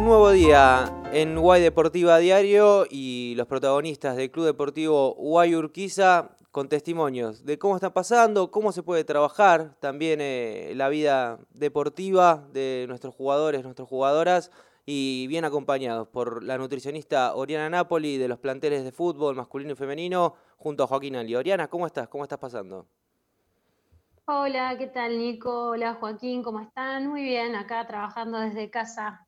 Un 0.00 0.06
nuevo 0.06 0.30
día 0.30 0.90
en 1.12 1.38
Guay 1.38 1.60
Deportiva 1.60 2.16
Diario 2.16 2.86
y 2.88 3.34
los 3.36 3.46
protagonistas 3.46 4.16
del 4.16 4.30
Club 4.30 4.46
Deportivo 4.46 5.12
Guay 5.12 5.54
Urquiza 5.54 6.38
con 6.50 6.70
testimonios 6.70 7.44
de 7.44 7.58
cómo 7.58 7.74
está 7.74 7.92
pasando, 7.92 8.50
cómo 8.50 8.72
se 8.72 8.82
puede 8.82 9.04
trabajar 9.04 9.74
también 9.78 10.20
eh, 10.22 10.72
la 10.74 10.88
vida 10.88 11.38
deportiva 11.50 12.48
de 12.50 12.86
nuestros 12.88 13.14
jugadores, 13.14 13.62
nuestras 13.62 13.86
jugadoras 13.86 14.50
y 14.86 15.26
bien 15.26 15.44
acompañados 15.44 16.08
por 16.08 16.42
la 16.44 16.56
nutricionista 16.56 17.34
Oriana 17.34 17.68
Napoli 17.68 18.16
de 18.16 18.28
los 18.28 18.38
planteles 18.38 18.84
de 18.84 18.92
fútbol 18.92 19.36
masculino 19.36 19.72
y 19.72 19.76
femenino 19.76 20.34
junto 20.56 20.84
a 20.84 20.86
Joaquín 20.86 21.16
Ali. 21.16 21.36
Oriana, 21.36 21.68
¿cómo 21.68 21.86
estás? 21.86 22.08
¿Cómo 22.08 22.24
estás 22.24 22.38
pasando? 22.38 22.86
Hola, 24.24 24.78
¿qué 24.78 24.86
tal 24.86 25.18
Nico? 25.18 25.72
Hola 25.72 25.92
Joaquín, 26.00 26.42
¿cómo 26.42 26.60
están? 26.60 27.06
Muy 27.08 27.22
bien, 27.22 27.54
acá 27.54 27.86
trabajando 27.86 28.38
desde 28.38 28.70
casa. 28.70 29.26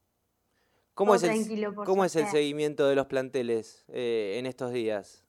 ¿Cómo, 0.94 1.14
es 1.14 1.22
el, 1.22 1.74
¿cómo 1.74 2.04
es 2.04 2.16
el, 2.16 2.26
seguimiento 2.26 2.86
de 2.86 2.94
los 2.94 3.06
planteles 3.06 3.84
eh, 3.88 4.36
en 4.38 4.46
estos 4.46 4.72
días? 4.72 5.24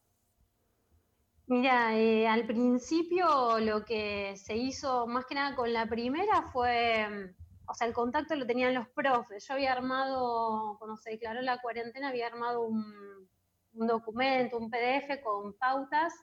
Mira, 1.46 1.94
eh, 1.98 2.26
al 2.26 2.46
principio 2.46 3.58
lo 3.60 3.84
que 3.84 4.34
se 4.36 4.56
hizo 4.56 5.06
más 5.06 5.26
que 5.26 5.34
nada 5.34 5.54
con 5.54 5.72
la 5.72 5.86
primera 5.86 6.42
fue, 6.52 7.06
mm, 7.06 7.70
o 7.70 7.74
sea, 7.74 7.86
el 7.86 7.92
contacto 7.92 8.34
lo 8.34 8.46
tenían 8.46 8.74
los 8.74 8.88
profes. 8.88 9.46
Yo 9.46 9.54
había 9.54 9.72
armado, 9.72 10.76
cuando 10.78 10.96
se 10.96 11.10
declaró 11.10 11.42
la 11.42 11.60
cuarentena, 11.60 12.08
había 12.08 12.28
armado 12.28 12.62
un, 12.62 13.28
documento, 13.72 14.56
un 14.56 14.70
PDF 14.70 15.22
con 15.22 15.52
pautas. 15.58 16.14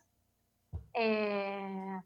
Eh, 0.93 2.01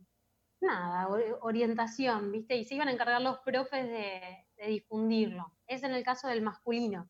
nada, 0.60 1.08
orientación, 1.42 2.32
¿viste? 2.32 2.58
Y 2.58 2.66
se 2.66 2.76
iban 2.76 2.90
a 2.90 2.92
encargar 2.92 3.22
los 3.22 3.40
profes 3.40 3.88
de, 3.88 4.22
difundirlo. 4.68 5.54
Es 5.68 5.84
en 5.84 5.94
el 5.94 6.04
caso 6.04 6.28
del 6.28 6.42
masculino. 6.42 7.10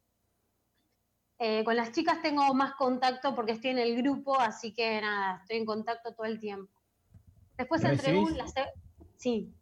Eh, 1.38 1.64
con 1.66 1.76
las 1.76 1.92
chicas 1.92 2.22
tengo 2.22 2.54
más 2.54 2.74
contacto 2.76 3.36
porque 3.36 3.54
estoy 3.54 3.72
en 3.72 3.80
el 3.80 3.98
grupo, 3.98 4.40
así 4.40 4.74
que 4.74 5.02
nada, 5.02 5.40
estoy 5.42 5.58
en 5.58 5.66
contacto 5.66 6.14
todo 6.14 6.26
el 6.26 6.40
tiempo. 6.40 6.72
Después 7.58 7.84
entre 7.84 8.18
un... 8.18 8.38
Sí. 9.18 9.54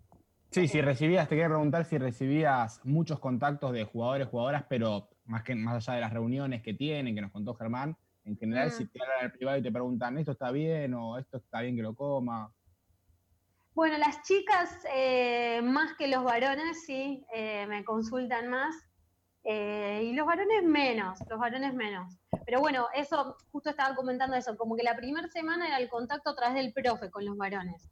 Sí, 0.51 0.67
si 0.67 0.81
recibías, 0.81 1.27
te 1.27 1.35
quería 1.35 1.47
preguntar 1.47 1.85
si 1.85 1.97
recibías 1.97 2.79
muchos 2.83 3.19
contactos 3.19 3.73
de 3.73 3.85
jugadores, 3.85 4.27
jugadoras, 4.27 4.66
pero 4.69 5.09
más, 5.25 5.44
que, 5.44 5.55
más 5.55 5.88
allá 5.88 5.95
de 5.95 6.01
las 6.01 6.13
reuniones 6.13 6.61
que 6.61 6.75
tienen, 6.75 7.16
que 7.16 7.21
nos 7.21 7.31
contó 7.31 7.55
Germán, 7.55 7.97
en 8.25 8.38
general, 8.38 8.67
mm. 8.67 8.71
si 8.71 8.85
te 8.85 9.01
hablan 9.01 9.23
al 9.23 9.31
privado 9.31 9.57
y 9.57 9.63
te 9.63 9.71
preguntan, 9.71 10.17
¿esto 10.19 10.33
está 10.33 10.51
bien 10.51 10.94
o 10.94 11.17
esto 11.17 11.38
está 11.38 11.61
bien 11.61 11.75
que 11.75 11.81
lo 11.81 11.95
coma? 11.95 12.53
Bueno, 13.73 13.97
las 13.97 14.21
chicas, 14.21 14.85
eh, 14.94 15.59
más 15.63 15.95
que 15.95 16.07
los 16.07 16.23
varones, 16.23 16.85
sí, 16.85 17.25
eh, 17.33 17.66
me 17.67 17.83
consultan 17.83 18.49
más. 18.49 18.75
Eh, 19.44 20.03
y 20.05 20.13
los 20.13 20.25
varones 20.25 20.63
menos, 20.63 21.19
los 21.30 21.39
varones 21.39 21.73
menos. 21.73 22.16
Pero 22.45 22.59
bueno, 22.61 22.88
eso, 22.94 23.36
justo 23.52 23.69
estaba 23.69 23.95
comentando 23.95 24.35
eso, 24.35 24.55
como 24.58 24.75
que 24.75 24.83
la 24.83 24.95
primera 24.95 25.27
semana 25.27 25.67
era 25.67 25.77
el 25.77 25.89
contacto 25.89 26.30
a 26.30 26.35
través 26.35 26.55
del 26.55 26.73
profe 26.73 27.11
con 27.11 27.25
los 27.25 27.38
varones. 27.38 27.89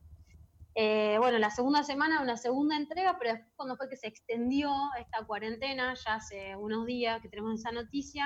bueno, 0.74 1.38
la 1.40 1.50
segunda 1.50 1.84
semana 1.84 2.22
una 2.22 2.38
segunda 2.38 2.78
entrega, 2.78 3.18
pero 3.20 3.34
después 3.34 3.54
cuando 3.56 3.76
fue 3.76 3.90
que 3.90 3.98
se 3.98 4.08
extendió 4.08 4.72
esta 4.98 5.26
cuarentena, 5.26 5.94
ya 5.94 6.16
hace 6.16 6.56
unos 6.56 6.86
días 6.86 7.22
que 7.22 7.30
tenemos 7.30 7.60
esa 7.60 7.72
noticia, 7.72 8.26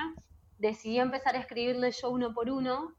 decidí 0.57 0.99
empezar 0.99 1.35
a 1.35 1.39
escribirle 1.39 1.91
yo 1.91 2.11
uno 2.11 2.33
por 2.33 2.49
uno 2.49 2.93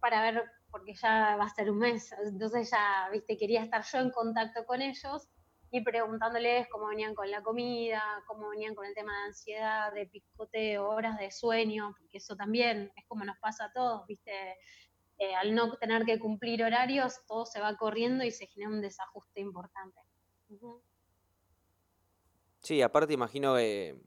para 0.00 0.22
ver 0.22 0.44
porque 0.70 0.94
ya 0.94 1.36
va 1.36 1.44
a 1.44 1.48
ser 1.48 1.70
un 1.70 1.78
mes, 1.78 2.12
entonces 2.24 2.70
ya, 2.70 3.08
viste, 3.10 3.36
quería 3.36 3.62
estar 3.62 3.82
yo 3.84 3.98
en 3.98 4.10
contacto 4.10 4.66
con 4.66 4.82
ellos 4.82 5.28
y 5.70 5.82
preguntándoles 5.82 6.66
cómo 6.68 6.88
venían 6.88 7.14
con 7.14 7.30
la 7.30 7.42
comida, 7.42 8.02
cómo 8.26 8.48
venían 8.48 8.74
con 8.74 8.86
el 8.86 8.94
tema 8.94 9.12
de 9.12 9.26
ansiedad, 9.26 9.92
de 9.92 10.06
picoteo, 10.06 10.88
horas 10.88 11.18
de 11.18 11.30
sueño, 11.30 11.94
porque 11.98 12.18
eso 12.18 12.36
también 12.36 12.90
es 12.96 13.04
como 13.06 13.24
nos 13.24 13.38
pasa 13.38 13.66
a 13.66 13.72
todos, 13.72 14.06
viste, 14.06 14.32
eh, 15.18 15.34
al 15.34 15.54
no 15.54 15.76
tener 15.76 16.04
que 16.04 16.18
cumplir 16.18 16.62
horarios, 16.62 17.20
todo 17.26 17.44
se 17.44 17.60
va 17.60 17.76
corriendo 17.76 18.24
y 18.24 18.30
se 18.30 18.46
genera 18.46 18.70
un 18.70 18.80
desajuste 18.80 19.40
importante. 19.40 20.00
Sí, 22.62 22.80
aparte 22.80 23.12
imagino 23.12 23.56
que 23.56 24.00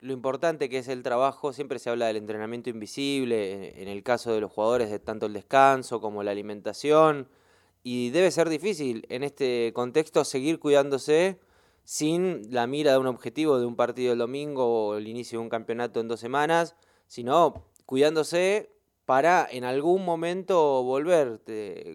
lo 0.00 0.12
importante 0.12 0.68
que 0.68 0.78
es 0.78 0.88
el 0.88 1.02
trabajo, 1.02 1.52
siempre 1.52 1.78
se 1.78 1.90
habla 1.90 2.06
del 2.06 2.16
entrenamiento 2.16 2.70
invisible, 2.70 3.82
en 3.82 3.88
el 3.88 4.02
caso 4.04 4.32
de 4.32 4.40
los 4.40 4.52
jugadores, 4.52 4.90
de 4.90 5.00
tanto 5.00 5.26
el 5.26 5.32
descanso 5.32 6.00
como 6.00 6.22
la 6.22 6.30
alimentación, 6.30 7.28
y 7.90 8.10
debe 8.10 8.30
ser 8.30 8.50
difícil 8.50 9.06
en 9.08 9.22
este 9.22 9.72
contexto 9.72 10.22
seguir 10.22 10.58
cuidándose 10.58 11.40
sin 11.84 12.52
la 12.52 12.66
mira 12.66 12.92
de 12.92 12.98
un 12.98 13.06
objetivo 13.06 13.58
de 13.58 13.64
un 13.64 13.76
partido 13.76 14.12
el 14.12 14.18
domingo 14.18 14.88
o 14.88 14.96
el 14.98 15.08
inicio 15.08 15.38
de 15.38 15.44
un 15.44 15.48
campeonato 15.48 15.98
en 15.98 16.06
dos 16.06 16.20
semanas, 16.20 16.76
sino 17.06 17.64
cuidándose 17.86 18.70
para 19.06 19.48
en 19.50 19.64
algún 19.64 20.04
momento 20.04 20.82
volver. 20.82 21.40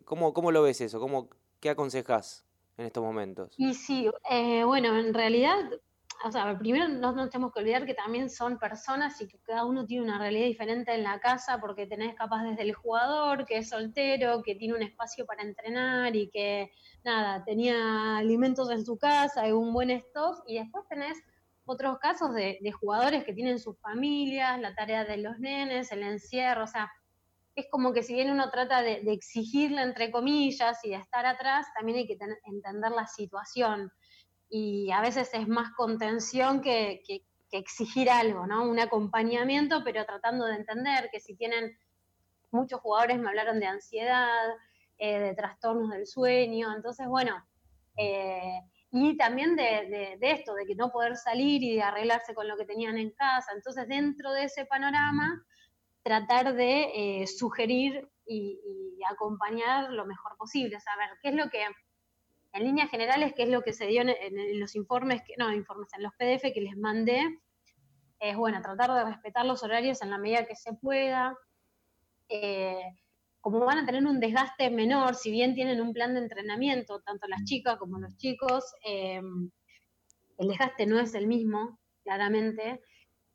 ¿Cómo, 0.04 0.34
cómo 0.34 0.52
lo 0.52 0.64
ves 0.64 0.81
eso? 0.81 1.00
¿Cómo, 1.00 1.30
¿Qué 1.59 1.70
aconsejas 1.70 2.44
en 2.78 2.88
estos 2.88 3.04
momentos? 3.04 3.54
Y 3.58 3.75
sí, 3.75 4.10
eh, 4.31 4.64
bueno, 4.64 4.98
en 4.98 5.14
realidad 5.14 5.60
o 6.25 6.31
sea, 6.31 6.57
primero 6.57 6.88
no 6.88 7.12
nos 7.12 7.29
tenemos 7.29 7.51
que 7.51 7.59
olvidar 7.59 7.85
que 7.85 7.94
también 7.94 8.29
son 8.29 8.57
personas 8.57 9.19
y 9.22 9.28
que 9.28 9.40
cada 9.40 9.66
uno 9.66 9.85
tiene 9.85 10.03
una 10.03 10.18
realidad 10.18 10.46
diferente 10.46 10.94
en 10.94 11.03
la 11.03 11.19
casa 11.19 11.59
porque 11.59 11.85
tenés 11.85 12.16
capaz 12.16 12.44
desde 12.44 12.63
el 12.63 12.74
jugador 12.74 13.46
que 13.46 13.57
es 13.57 13.69
soltero, 13.69 14.41
que 14.44 14.56
tiene 14.56 14.74
un 14.74 14.81
espacio 14.81 15.25
para 15.25 15.44
entrenar 15.44 16.16
y 16.16 16.29
que, 16.29 16.72
nada, 17.03 17.44
tenía 17.44 18.18
alimentos 18.18 18.69
en 18.72 18.85
su 18.85 18.97
casa 18.97 19.47
y 19.47 19.51
un 19.51 19.74
buen 19.74 19.90
stock 19.91 20.44
y 20.47 20.59
después 20.59 20.85
tenés 20.88 21.18
otros 21.66 21.97
casos 22.00 22.34
de, 22.34 22.59
jugadores 22.80 23.24
que 23.24 23.34
tienen 23.34 23.59
sus 23.59 23.80
familias, 23.80 24.59
la 24.59 24.75
tarea 24.75 25.06
de 25.06 25.18
los 25.18 25.40
nenes, 25.40 25.91
el 25.91 26.03
encierro, 26.03 26.63
o 26.63 26.68
sea, 26.68 26.91
es 27.56 27.68
como 27.69 27.94
que 27.94 28.03
si 28.03 28.13
bien 28.13 28.31
uno 28.31 28.50
trata 28.50 28.81
de, 28.81 29.01
exigirle 29.07 29.81
entre 29.81 30.12
comillas 30.12 30.84
y 30.84 30.90
de 30.90 30.95
estar 30.95 31.25
atrás, 31.25 31.68
también 31.75 32.00
hay 32.00 32.07
que 32.07 32.18
entender 32.45 32.91
la 32.91 33.07
situación 33.07 33.91
y 34.56 34.91
a 34.91 35.02
veces 35.02 35.31
es 35.34 35.47
más 35.47 35.72
contención 35.72 36.62
que, 36.62 37.02
exigir 37.52 38.09
algo, 38.09 38.47
¿no? 38.47 38.64
Un 38.64 38.80
acompañamiento, 38.80 39.84
pero 39.84 40.06
tratando 40.06 40.46
de 40.46 40.56
entender 40.56 41.09
que 41.12 41.19
si 41.19 41.36
tienen, 41.36 41.78
muchos 42.52 42.80
jugadores 42.80 43.19
me 43.19 43.30
hablaron 43.30 43.59
de 43.59 43.68
ansiedad, 43.68 44.50
eh, 44.97 45.19
de 45.19 45.36
trastornos 45.36 45.92
del 45.92 46.08
sueño, 46.08 46.75
entonces 46.75 47.08
bueno, 47.08 47.36
eh, 47.96 48.59
y 48.92 49.18
también 49.18 49.56
de, 49.56 50.18
esto, 50.22 50.56
de 50.56 50.66
que 50.66 50.75
no 50.75 50.92
poder 50.92 51.16
salir 51.16 51.62
y 51.62 51.75
de 51.75 51.84
arreglarse 51.84 52.34
con 52.34 52.47
lo 52.47 52.58
que 52.58 52.66
tenían 52.66 52.97
en 52.97 53.12
casa, 53.12 53.52
entonces 53.56 53.88
dentro 53.88 54.31
de 54.34 54.46
ese 54.46 54.66
panorama, 54.66 55.46
tratar 56.02 56.56
de 56.56 57.22
eh, 57.22 57.28
sugerir 57.28 58.08
y, 58.25 58.59
y 58.97 59.03
acompañar 59.12 59.92
lo 59.92 60.06
mejor 60.06 60.38
posible, 60.38 60.80
saber 60.80 61.09
qué 61.22 61.30
es 61.30 61.36
lo 61.36 61.50
que 61.50 61.66
en 62.53 62.64
líneas 62.64 62.90
generales, 62.90 63.34
¿qué 63.36 63.44
es 63.44 63.50
lo 63.50 63.64
que 63.64 63.74
se 63.74 63.88
dio 63.88 64.02
en, 64.02 64.59
los 64.59 64.75
informes, 64.75 65.22
que, 65.24 65.34
no, 65.38 65.52
informes, 65.52 65.90
en 65.94 66.03
los 66.03 66.14
PDF 66.14 66.53
que 66.53 66.62
les 66.62 66.78
mandé? 66.78 67.40
Es, 68.19 68.38
bueno, 68.38 68.62
tratar 68.62 68.94
de 68.94 69.12
respetar 69.12 69.46
los 69.46 69.64
horarios 69.64 70.02
en 70.02 70.12
la 70.12 70.19
medida 70.19 70.46
que 70.46 70.56
se 70.56 70.74
pueda. 70.74 71.36
Eh, 72.30 72.84
como 73.42 73.59
van 73.66 73.80
a 73.80 73.86
tener 73.86 74.06
un 74.06 74.19
desgaste 74.19 74.69
menor, 74.69 75.16
si 75.16 75.31
bien 75.31 75.56
tienen 75.56 75.81
un 75.81 75.94
plan 75.94 76.13
de 76.13 76.22
entrenamiento, 76.22 77.02
tanto 77.02 77.28
las 77.28 77.44
chicas 77.44 77.78
como 77.78 78.00
los 78.00 78.16
chicos, 78.18 78.63
eh, 78.86 79.22
el 80.38 80.47
desgaste 80.47 80.86
no 80.86 81.00
es 81.00 81.16
el 81.16 81.28
mismo, 81.28 81.80
claramente. 82.03 82.81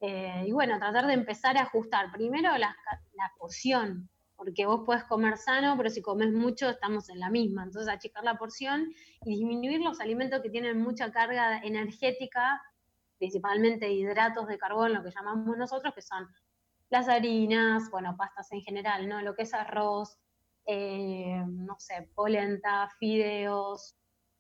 Eh, 0.01 0.45
y 0.47 0.53
bueno, 0.53 0.79
tratar 0.79 1.09
de 1.09 1.15
empezar 1.15 1.57
a 1.59 1.63
ajustar 1.63 2.13
primero 2.13 2.57
la, 2.57 2.75
la 3.15 3.33
porción, 3.37 4.09
porque 4.39 4.67
vos 4.67 4.83
podés 4.87 5.03
comer 5.05 5.37
sano, 5.37 5.77
pero 5.77 5.91
si 5.91 6.01
comes 6.01 6.33
mucho 6.33 6.71
estamos 6.71 7.11
en 7.11 7.19
la 7.19 7.29
misma. 7.29 7.65
Entonces, 7.65 7.93
achicar 7.93 8.23
la 8.23 8.39
porción 8.39 8.89
y 9.25 9.31
disminuir 9.31 9.81
los 9.81 10.01
alimentos 10.01 10.41
que 10.41 10.49
tienen 10.49 10.81
mucha 10.81 11.11
carga 11.11 11.59
energética, 11.59 12.63
principalmente 13.19 13.93
hidratos 13.93 14.47
de 14.47 14.57
carbón, 14.57 14.95
lo 14.95 15.03
que 15.03 15.11
llamamos 15.11 15.59
nosotros, 15.59 15.93
que 15.93 16.03
son 16.03 16.29
las 16.89 17.09
harinas, 17.09 17.91
bueno, 17.91 18.17
pastas 18.17 18.53
en 18.53 18.61
general, 18.61 19.09
¿no? 19.09 19.21
Lo 19.23 19.35
que 19.35 19.43
es 19.43 19.53
arroz, 19.53 20.17
eh, 20.67 21.43
no 21.45 21.75
sé, 21.81 22.09
polenta, 22.15 22.89
fideos, 23.01 23.97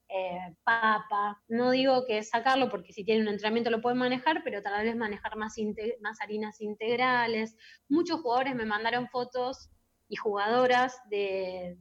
eh, 0.08 0.54
papa. 0.62 1.42
No 1.48 1.72
digo 1.72 2.06
que 2.06 2.22
sacarlo 2.22 2.70
porque 2.70 2.92
si 2.92 3.04
tiene 3.04 3.22
un 3.22 3.28
entrenamiento 3.28 3.68
lo 3.68 3.82
pueden 3.82 3.98
manejar, 3.98 4.42
pero 4.44 4.62
tal 4.62 4.84
vez 4.84 4.94
manejar 4.94 5.36
más, 5.36 5.56
más 6.00 6.20
harinas 6.20 6.60
integrales. 6.60 7.56
Muchos 7.88 8.20
jugadores 8.20 8.54
me 8.54 8.64
mandaron 8.64 9.08
fotos 9.08 9.70
y 10.08 10.16
jugadoras 10.16 11.00
de, 11.10 11.76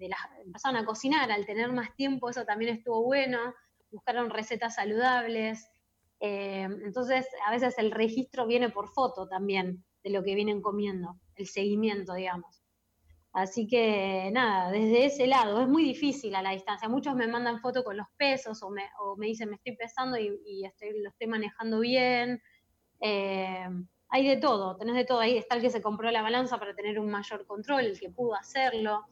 empezaron 0.45 0.77
a 0.77 0.85
cocinar, 0.85 1.31
al 1.31 1.45
tener 1.45 1.71
más 1.71 1.95
tiempo 1.95 2.29
eso 2.29 2.45
también 2.45 2.75
estuvo 2.75 3.03
bueno, 3.03 3.53
buscaron 3.89 4.29
recetas 4.29 4.75
saludables, 4.75 5.69
eh, 6.19 6.67
entonces 6.83 7.25
a 7.45 7.51
veces 7.51 7.75
el 7.77 7.91
registro 7.91 8.45
viene 8.45 8.69
por 8.69 8.89
foto 8.89 9.27
también 9.27 9.85
de 10.03 10.09
lo 10.09 10.23
que 10.23 10.35
vienen 10.35 10.61
comiendo, 10.61 11.19
el 11.35 11.47
seguimiento, 11.47 12.13
digamos. 12.13 12.61
Así 13.33 13.67
que 13.67 14.31
nada, 14.33 14.71
desde 14.71 15.05
ese 15.05 15.27
lado 15.27 15.61
es 15.61 15.67
muy 15.67 15.83
difícil 15.83 16.33
a 16.33 16.41
la 16.41 16.51
distancia. 16.51 16.89
Muchos 16.89 17.15
me 17.15 17.27
mandan 17.27 17.59
fotos 17.59 17.83
con 17.83 17.95
los 17.95 18.07
pesos 18.17 18.63
o 18.63 18.71
me, 18.71 18.89
o 18.99 19.15
me 19.15 19.27
dicen 19.27 19.49
me 19.49 19.57
estoy 19.57 19.75
pesando 19.75 20.17
y, 20.17 20.65
estoy, 20.65 20.99
lo 21.01 21.09
estoy 21.09 21.27
manejando 21.27 21.79
bien. 21.79 22.41
Eh, 22.99 23.67
hay 24.09 24.27
de 24.27 24.37
todo, 24.37 24.75
tenés 24.77 24.95
de 24.95 25.05
todo. 25.05 25.19
Ahí 25.19 25.37
está 25.37 25.55
el 25.55 25.61
que 25.61 25.69
se 25.69 25.81
compró 25.81 26.09
la 26.11 26.21
balanza 26.21 26.57
para 26.57 26.73
tener 26.73 26.99
un 26.99 27.09
mayor 27.09 27.45
control, 27.45 27.85
el 27.85 27.99
que 27.99 28.09
pudo 28.09 28.35
hacerlo. 28.35 29.05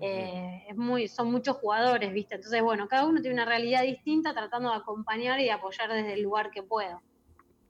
Eh, 0.00 0.64
es 0.68 0.76
muy, 0.76 1.08
son 1.08 1.30
muchos 1.30 1.56
jugadores, 1.56 2.12
¿viste? 2.12 2.36
Entonces, 2.36 2.62
bueno, 2.62 2.86
cada 2.88 3.06
uno 3.06 3.20
tiene 3.20 3.34
una 3.34 3.44
realidad 3.44 3.82
distinta 3.82 4.32
tratando 4.32 4.70
de 4.70 4.76
acompañar 4.76 5.40
y 5.40 5.50
apoyar 5.50 5.92
desde 5.92 6.14
el 6.14 6.22
lugar 6.22 6.50
que 6.50 6.62
puedo. 6.62 7.02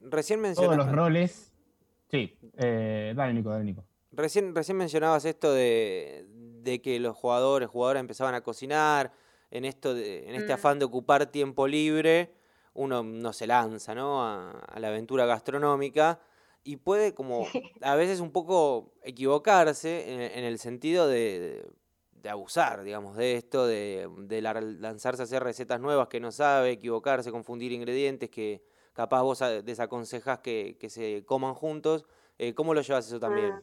Recién 0.00 0.40
mencionabas... 0.40 0.76
Todos 0.76 0.88
los 0.88 0.96
roles... 0.96 1.52
Sí, 2.10 2.38
eh, 2.56 3.12
dale 3.14 3.34
Nico, 3.34 3.50
dale 3.50 3.64
Nico. 3.64 3.84
Recién, 4.12 4.54
recién 4.54 4.76
mencionabas 4.76 5.24
esto 5.24 5.52
de, 5.52 6.26
que 6.82 6.98
los 7.00 7.16
jugadores, 7.16 7.68
jugadoras 7.68 8.00
empezaban 8.00 8.34
a 8.34 8.40
cocinar, 8.40 9.12
en, 9.50 9.64
esto 9.64 9.96
en 9.96 10.34
este 10.34 10.52
mm. 10.52 10.54
afán 10.54 10.78
de 10.78 10.84
ocupar 10.86 11.26
tiempo 11.26 11.66
libre, 11.66 12.34
uno 12.74 13.02
no 13.02 13.32
se 13.32 13.46
lanza 13.46 13.94
¿no? 13.94 14.22
A, 14.24 14.74
la 14.78 14.88
aventura 14.88 15.26
gastronómica 15.26 16.20
y 16.68 16.76
puede 16.76 17.14
como 17.14 17.46
a 17.82 17.94
veces 17.94 18.20
un 18.20 18.30
poco 18.30 18.92
equivocarse 19.02 20.36
en, 20.36 20.44
el 20.44 20.58
sentido 20.58 21.08
de, 21.08 21.66
de, 22.12 22.28
abusar, 22.28 22.84
digamos, 22.84 23.16
de 23.16 23.36
esto, 23.36 23.66
de, 23.66 24.06
de 24.18 24.42
lanzarse 24.42 25.22
a 25.22 25.24
hacer 25.24 25.42
recetas 25.42 25.80
nuevas 25.80 26.08
que 26.08 26.20
no 26.20 26.30
sabe, 26.30 26.72
equivocarse, 26.72 27.30
confundir 27.30 27.72
ingredientes 27.72 28.28
que 28.28 28.62
capaz 28.92 29.22
vos 29.22 29.42
desaconsejas 29.64 30.40
que, 30.40 30.76
que 30.78 30.90
se 30.90 31.24
coman 31.24 31.54
juntos. 31.54 32.04
Eh, 32.36 32.52
¿Cómo 32.52 32.74
lo 32.74 32.82
llevas 32.82 33.06
eso 33.06 33.18
también? 33.18 33.52
Ah. 33.52 33.62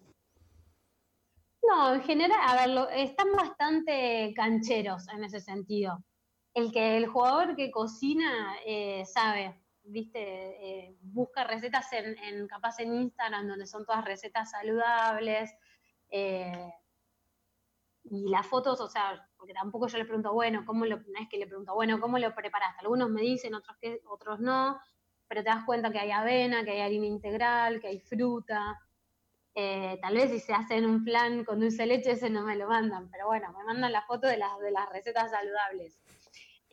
No, 1.62 1.94
en 1.94 2.02
general, 2.02 2.40
a 2.42 2.66
ver, 2.66 2.88
están 2.98 3.32
bastante 3.34 4.34
cancheros 4.36 5.08
en 5.10 5.24
ese 5.26 5.40
sentido. 5.40 6.04
El 6.56 6.72
que 6.72 6.98
el 6.98 7.06
jugador 7.06 7.56
que 7.56 7.70
cocina 7.70 8.56
eh, 8.66 9.06
sabe, 9.06 9.62
viste, 9.86 10.20
eh, 10.20 10.98
busca 11.02 11.44
recetas 11.44 11.92
en, 11.94 12.18
en, 12.18 12.48
capaz 12.48 12.80
en 12.80 12.94
Instagram 12.94 13.48
donde 13.48 13.68
son 13.68 13.86
todas 13.86 14.06
recetas 14.06 14.52
saludables. 14.52 15.54
Eh, 16.10 16.72
y 18.04 18.30
las 18.30 18.46
fotos, 18.46 18.80
o 18.82 18.88
sea, 18.88 19.28
porque 19.38 19.54
tampoco 19.54 19.88
yo 19.88 19.98
le 19.98 20.06
pregunto, 20.06 20.32
bueno, 20.34 20.64
¿cómo 20.66 20.86
lo, 20.86 20.98
es 20.98 21.30
que 21.30 21.38
le 21.38 21.48
pregunto, 21.48 21.74
bueno, 21.74 22.00
¿cómo 22.00 22.20
lo 22.20 22.36
preparaste? 22.36 22.82
Algunos 22.82 23.10
me 23.10 23.22
dicen, 23.22 23.56
otros 23.56 23.78
que, 23.78 24.02
otros 24.08 24.40
no, 24.40 24.80
pero 25.28 25.44
te 25.44 25.50
das 25.50 25.66
cuenta 25.66 25.92
que 25.92 26.00
hay 26.00 26.12
avena, 26.12 26.64
que 26.64 26.72
hay 26.72 26.82
harina 26.82 27.08
integral, 27.08 27.80
que 27.80 27.88
hay 27.88 28.00
fruta. 28.00 28.80
Eh, 29.56 29.98
tal 30.02 30.16
vez 30.16 30.32
si 30.32 30.40
se 30.40 30.54
hacen 30.54 30.86
un 30.86 31.04
plan 31.04 31.46
con 31.46 31.60
dulce 31.60 31.86
leche, 31.86 32.12
ese 32.12 32.30
no 32.30 32.44
me 32.44 32.56
lo 32.56 32.68
mandan, 32.68 33.10
pero 33.10 33.26
bueno, 33.28 33.52
me 33.54 33.64
mandan 33.64 33.92
la 33.92 34.04
foto 34.04 34.28
de 34.28 34.38
las, 34.38 34.60
de 34.60 34.72
las 34.72 34.88
recetas 34.90 35.32
saludables. 35.32 36.00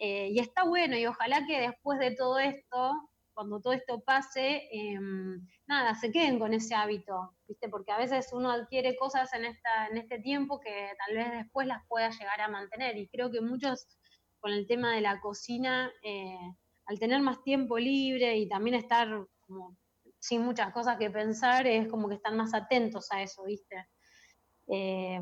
Eh, 0.05 0.31
y 0.33 0.41
está 0.41 0.65
bueno, 0.65 0.97
y 0.99 1.07
ojalá 1.07 1.47
que 1.47 1.61
después 1.61 1.97
de 2.01 2.11
todo 2.17 2.41
esto, 2.41 3.09
cuando 3.35 3.61
todo 3.61 3.73
esto 3.73 4.01
pase, 4.01 4.69
em, 4.73 5.47
nada, 5.69 5.95
se 5.95 6.11
queden 6.11 6.41
con 6.41 6.53
ese 6.53 6.75
hábito, 6.75 7.37
¿viste? 7.47 7.69
Porque 7.69 7.93
a 7.93 7.99
veces 7.99 8.33
uno 8.33 8.51
adquiere 8.51 8.97
cosas 8.97 9.33
en, 9.33 9.45
esta, 9.45 9.87
en 9.87 9.99
este 9.99 10.19
tiempo 10.19 10.59
que 10.59 10.91
tal 11.07 11.17
vez 11.17 11.31
después 11.31 11.69
las 11.69 11.87
pueda 11.87 12.11
llegar 12.11 12.41
a 12.41 12.49
mantener. 12.49 12.97
Y 12.97 13.07
creo 13.11 13.31
que 13.31 13.41
muchos, 13.41 13.87
con 14.41 14.51
el 14.51 14.67
tema 14.67 14.93
de 14.93 15.03
la 15.03 15.21
cocina, 15.21 15.93
eh, 16.03 16.37
al 16.87 16.99
tener 16.99 17.21
más 17.21 17.41
tiempo 17.45 17.79
libre 17.79 18.37
y 18.39 18.49
también 18.49 18.75
estar 18.75 19.09
como 19.47 19.77
sin 20.19 20.43
muchas 20.43 20.73
cosas 20.73 20.99
que 20.99 21.11
pensar, 21.11 21.65
es 21.69 21.87
como 21.87 22.09
que 22.09 22.17
están 22.17 22.37
más 22.37 22.55
atentos 22.55 23.13
a 23.13 23.23
eso, 23.23 23.45
¿viste? 23.45 23.87
Eh, 24.67 25.21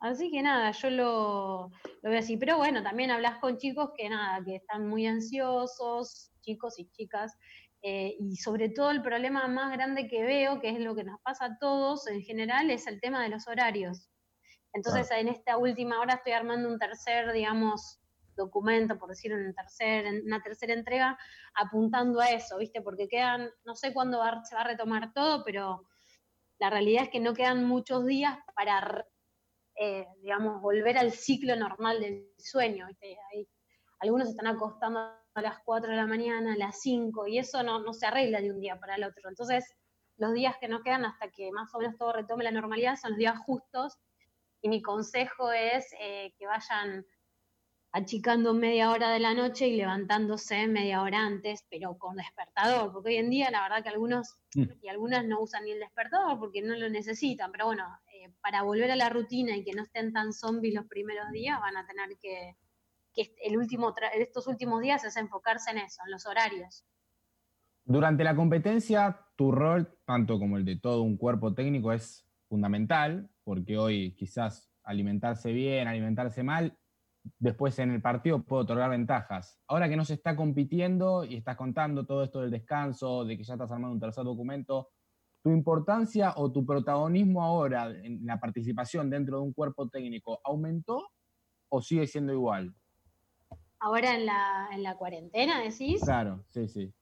así 0.00 0.30
que 0.30 0.42
nada, 0.42 0.70
yo 0.72 0.90
lo, 0.90 1.70
lo, 2.02 2.10
veo 2.10 2.18
así. 2.18 2.36
Pero 2.36 2.56
bueno, 2.56 2.82
también 2.82 3.10
hablas 3.10 3.38
con 3.38 3.58
chicos 3.58 3.90
que 3.96 4.08
nada, 4.08 4.44
que 4.44 4.56
están 4.56 4.88
muy 4.88 5.06
ansiosos, 5.06 6.32
chicos 6.40 6.78
y 6.78 6.90
chicas, 6.90 7.36
eh, 7.82 8.16
y 8.18 8.36
sobre 8.36 8.68
todo 8.68 8.90
el 8.90 9.02
problema 9.02 9.46
más 9.48 9.72
grande 9.72 10.06
que 10.06 10.22
veo, 10.22 10.60
que 10.60 10.70
es 10.70 10.80
lo 10.80 10.94
que 10.94 11.04
nos 11.04 11.20
pasa 11.22 11.46
a 11.46 11.58
todos 11.58 12.06
en 12.08 12.22
general, 12.22 12.70
es 12.70 12.86
el 12.86 13.00
tema 13.00 13.22
de 13.22 13.30
los 13.30 13.46
horarios. 13.48 14.10
Entonces, 14.72 15.10
en 15.10 15.28
esta 15.28 15.56
última 15.56 16.00
hora 16.00 16.14
estoy 16.14 16.32
armando 16.32 16.68
un 16.68 16.78
tercer, 16.78 17.32
digamos, 17.32 18.00
documento, 18.36 18.98
por 18.98 19.08
decir 19.08 19.32
en 19.32 19.54
tercer, 19.54 20.22
una 20.24 20.42
tercera 20.42 20.74
entrega, 20.74 21.18
apuntando 21.54 22.20
a 22.20 22.30
eso, 22.30 22.58
¿viste? 22.58 22.80
Porque 22.80 23.08
quedan, 23.08 23.50
no 23.64 23.74
sé 23.74 23.92
cuándo 23.92 24.22
se 24.44 24.54
va 24.54 24.60
a 24.60 24.68
retomar 24.68 25.12
todo, 25.12 25.42
pero 25.44 25.84
la 26.58 26.70
realidad 26.70 27.04
es 27.04 27.08
que 27.10 27.20
no 27.20 27.34
quedan 27.34 27.64
muchos 27.64 28.06
días 28.06 28.38
para, 28.54 29.06
eh, 29.82 30.06
digamos, 30.20 30.60
volver 30.60 30.98
al 30.98 31.10
ciclo 31.10 31.56
normal 31.56 32.00
del 32.00 32.28
sueño, 32.36 32.86
¿viste? 32.86 33.16
algunos 34.00 34.28
están 34.28 34.46
acostando 34.46 35.00
a 35.00 35.40
las 35.40 35.58
4 35.64 35.92
de 35.92 35.96
la 35.96 36.06
mañana, 36.06 36.52
a 36.52 36.56
las 36.58 36.80
5, 36.80 37.26
y 37.26 37.38
eso 37.38 37.62
no, 37.62 37.80
no 37.80 37.94
se 37.94 38.04
arregla 38.04 38.42
de 38.42 38.50
un 38.50 38.60
día 38.60 38.78
para 38.78 38.96
el 38.96 39.04
otro. 39.04 39.30
Entonces, 39.30 39.64
los 40.18 40.34
días 40.34 40.56
que 40.60 40.68
nos 40.68 40.82
quedan 40.82 41.06
hasta 41.06 41.30
que 41.30 41.50
más 41.50 41.74
o 41.74 41.78
menos 41.78 41.96
todo 41.96 42.12
retome 42.12 42.44
la 42.44 42.50
normalidad 42.50 42.96
son 42.96 43.12
los 43.12 43.18
días 43.18 43.38
justos, 43.38 43.96
y 44.60 44.68
mi 44.68 44.82
consejo 44.82 45.50
es 45.50 45.86
eh, 45.98 46.34
que 46.38 46.46
vayan 46.46 47.06
achicando 47.92 48.52
media 48.52 48.90
hora 48.90 49.08
de 49.10 49.18
la 49.18 49.32
noche 49.32 49.66
y 49.66 49.76
levantándose 49.76 50.68
media 50.68 51.00
hora 51.00 51.20
antes, 51.20 51.64
pero 51.70 51.96
con 51.96 52.16
despertador, 52.16 52.92
porque 52.92 53.08
hoy 53.08 53.16
en 53.16 53.30
día 53.30 53.50
la 53.50 53.62
verdad 53.62 53.82
que 53.82 53.88
algunos 53.88 54.36
mm. 54.54 54.64
y 54.82 54.88
algunas 54.88 55.24
no 55.24 55.40
usan 55.40 55.64
ni 55.64 55.72
el 55.72 55.80
despertador 55.80 56.38
porque 56.38 56.60
no 56.60 56.76
lo 56.76 56.90
necesitan, 56.90 57.50
pero 57.50 57.64
bueno, 57.64 57.84
eh, 58.20 58.30
para 58.42 58.62
volver 58.62 58.90
a 58.90 58.96
la 58.96 59.08
rutina 59.08 59.56
y 59.56 59.64
que 59.64 59.72
no 59.72 59.82
estén 59.82 60.12
tan 60.12 60.32
zombies 60.32 60.74
los 60.74 60.86
primeros 60.86 61.30
días, 61.30 61.58
van 61.58 61.76
a 61.76 61.86
tener 61.86 62.18
que, 62.20 62.56
que 63.14 63.34
el 63.44 63.56
último 63.56 63.94
estos 64.14 64.46
últimos 64.46 64.82
días 64.82 65.04
es 65.04 65.16
enfocarse 65.16 65.70
en 65.70 65.78
eso, 65.78 66.02
en 66.04 66.12
los 66.12 66.26
horarios. 66.26 66.84
Durante 67.84 68.22
la 68.22 68.36
competencia, 68.36 69.26
tu 69.36 69.52
rol, 69.52 69.98
tanto 70.04 70.38
como 70.38 70.58
el 70.58 70.64
de 70.64 70.76
todo 70.76 71.02
un 71.02 71.16
cuerpo 71.16 71.54
técnico, 71.54 71.92
es 71.92 72.26
fundamental, 72.46 73.30
porque 73.42 73.78
hoy 73.78 74.14
quizás 74.16 74.70
alimentarse 74.82 75.52
bien, 75.52 75.88
alimentarse 75.88 76.42
mal, 76.42 76.76
después 77.38 77.78
en 77.78 77.90
el 77.90 78.02
partido 78.02 78.42
puede 78.42 78.64
otorgar 78.64 78.90
ventajas. 78.90 79.58
Ahora 79.66 79.88
que 79.88 79.96
no 79.96 80.04
se 80.04 80.14
está 80.14 80.36
compitiendo 80.36 81.24
y 81.24 81.36
estás 81.36 81.56
contando 81.56 82.04
todo 82.04 82.24
esto 82.24 82.40
del 82.42 82.50
descanso, 82.50 83.24
de 83.24 83.36
que 83.36 83.44
ya 83.44 83.54
estás 83.54 83.70
armando 83.70 83.94
un 83.94 84.00
tercer 84.00 84.24
documento, 84.24 84.90
¿tu 85.42 85.50
importancia 85.50 86.34
o 86.36 86.50
tu 86.52 86.64
protagonismo 86.64 87.42
ahora 87.42 87.90
en 87.90 88.24
la 88.26 88.38
participación 88.38 89.10
dentro 89.10 89.38
de 89.38 89.44
un 89.44 89.52
cuerpo 89.52 89.88
técnico 89.88 90.40
aumentó 90.44 91.10
o 91.68 91.80
sigue 91.80 92.06
siendo 92.06 92.32
igual? 92.32 92.74
Ahora 93.78 94.14
en 94.14 94.26
la, 94.26 94.68
en 94.72 94.82
la 94.82 94.96
cuarentena, 94.96 95.60
decís. 95.60 96.02
Claro, 96.02 96.44
sí, 96.48 96.68
sí. 96.68 96.92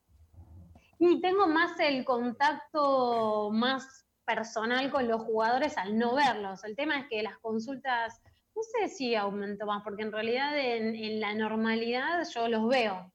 Y 0.97 1.21
tengo 1.21 1.47
más 1.47 1.79
el 1.79 2.05
contacto 2.05 3.49
más 3.51 4.05
personal 4.25 4.91
con 4.91 5.07
los 5.07 5.21
jugadores 5.23 5.77
al 5.77 5.97
no 5.97 6.15
verlos. 6.15 6.63
El 6.63 6.75
tema 6.75 6.99
es 6.99 7.07
que 7.09 7.23
las 7.23 7.37
consultas 7.39 8.21
no 8.55 8.61
sé 8.63 8.89
si 8.89 9.15
aumentó 9.15 9.65
más, 9.65 9.83
porque 9.83 10.03
en 10.03 10.11
realidad 10.11 10.57
en, 10.57 11.19
la 11.19 11.33
normalidad 11.33 12.27
yo 12.33 12.47
los 12.47 12.67
veo. 12.67 13.11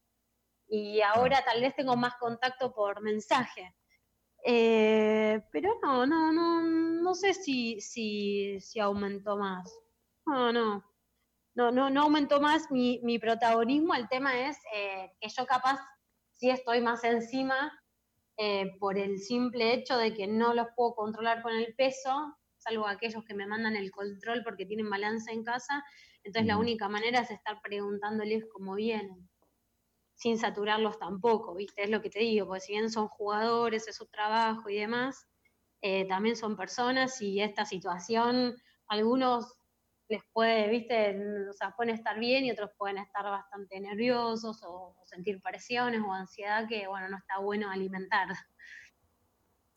Y 0.66 1.02
ahora 1.02 1.44
tal 1.44 1.60
vez 1.60 1.74
tengo 1.76 1.96
más 1.96 2.14
contacto 2.16 2.72
por 2.72 3.02
mensaje. 3.02 3.74
Eh, 4.44 5.42
pero 5.50 5.78
no, 5.82 6.06
no, 6.06 6.32
no, 6.32 6.62
no 6.62 7.14
sé 7.14 7.34
si, 7.34 7.80
si, 7.80 8.60
si 8.60 8.78
aumentó 8.78 9.36
más. 9.36 9.72
No, 10.26 10.52
no. 10.52 10.84
No, 11.56 11.70
no, 11.70 11.88
no 11.88 12.02
aumentó 12.02 12.40
más 12.40 12.70
mi, 12.70 13.00
mi 13.04 13.18
protagonismo. 13.18 13.94
El 13.94 14.08
tema 14.08 14.48
es 14.48 14.58
eh, 14.74 15.10
que 15.20 15.28
yo 15.28 15.46
capaz 15.46 15.78
sí 16.32 16.50
estoy 16.50 16.80
más 16.80 17.04
encima 17.04 17.72
eh, 18.36 18.76
por 18.80 18.98
el 18.98 19.18
simple 19.18 19.72
hecho 19.72 19.96
de 19.96 20.12
que 20.12 20.26
no 20.26 20.52
los 20.52 20.66
puedo 20.76 20.94
controlar 20.94 21.42
con 21.42 21.54
el 21.54 21.74
peso 21.76 22.36
salvo 22.64 22.86
aquellos 22.86 23.24
que 23.24 23.34
me 23.34 23.46
mandan 23.46 23.76
el 23.76 23.90
control 23.90 24.42
porque 24.42 24.66
tienen 24.66 24.88
balanza 24.88 25.32
en 25.32 25.44
casa. 25.44 25.84
Entonces 26.22 26.46
la 26.46 26.56
única 26.56 26.88
manera 26.88 27.20
es 27.20 27.30
estar 27.30 27.60
preguntándoles 27.62 28.44
cómo 28.52 28.74
vienen, 28.74 29.28
sin 30.14 30.38
saturarlos 30.38 30.98
tampoco, 30.98 31.54
¿viste? 31.54 31.82
Es 31.84 31.90
lo 31.90 32.00
que 32.02 32.10
te 32.10 32.20
digo, 32.20 32.46
porque 32.46 32.60
si 32.60 32.72
bien 32.72 32.90
son 32.90 33.08
jugadores, 33.08 33.88
es 33.88 33.96
su 33.96 34.06
trabajo 34.06 34.68
y 34.70 34.76
demás, 34.76 35.26
eh, 35.82 36.06
también 36.08 36.36
son 36.36 36.56
personas 36.56 37.20
y 37.20 37.40
esta 37.40 37.64
situación, 37.64 38.56
algunos 38.88 39.54
les 40.08 40.22
puede, 40.32 40.68
¿viste? 40.68 41.16
O 41.48 41.52
sea, 41.52 41.72
pueden 41.76 41.94
estar 41.94 42.18
bien 42.18 42.44
y 42.44 42.50
otros 42.50 42.70
pueden 42.78 42.98
estar 42.98 43.24
bastante 43.24 43.80
nerviosos 43.80 44.62
o, 44.64 44.96
o 44.98 45.06
sentir 45.06 45.40
presiones 45.42 46.00
o 46.02 46.12
ansiedad 46.12 46.68
que, 46.68 46.86
bueno, 46.86 47.08
no 47.08 47.18
está 47.18 47.38
bueno 47.38 47.70
alimentar. 47.70 48.28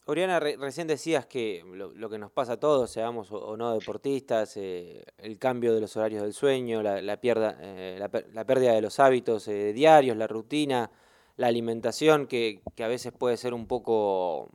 Oriana, 0.09 0.39
recién 0.39 0.87
decías 0.87 1.25
que 1.25 1.65
lo, 1.65 2.09
que 2.09 2.17
nos 2.17 2.31
pasa 2.31 2.53
a 2.53 2.59
todos, 2.61 2.89
seamos 2.89 3.29
o, 3.29 3.57
no 3.57 3.73
deportistas, 3.73 4.55
eh, 4.55 5.03
el 5.17 5.37
cambio 5.37 5.75
de 5.75 5.81
los 5.81 5.97
horarios 5.97 6.23
del 6.23 6.31
sueño, 6.31 6.81
la, 6.81 7.01
la, 7.01 7.19
eh, 7.21 7.99
la, 8.31 8.45
pérdida 8.45 8.71
de 8.71 8.81
los 8.81 9.01
hábitos 9.01 9.49
eh, 9.49 9.73
diarios, 9.73 10.15
la 10.15 10.25
rutina, 10.25 10.89
la 11.35 11.47
alimentación, 11.47 12.25
que, 12.25 12.61
a 12.81 12.87
veces 12.87 13.11
puede 13.11 13.35
ser 13.35 13.53
un 13.53 13.67
poco, 13.67 14.49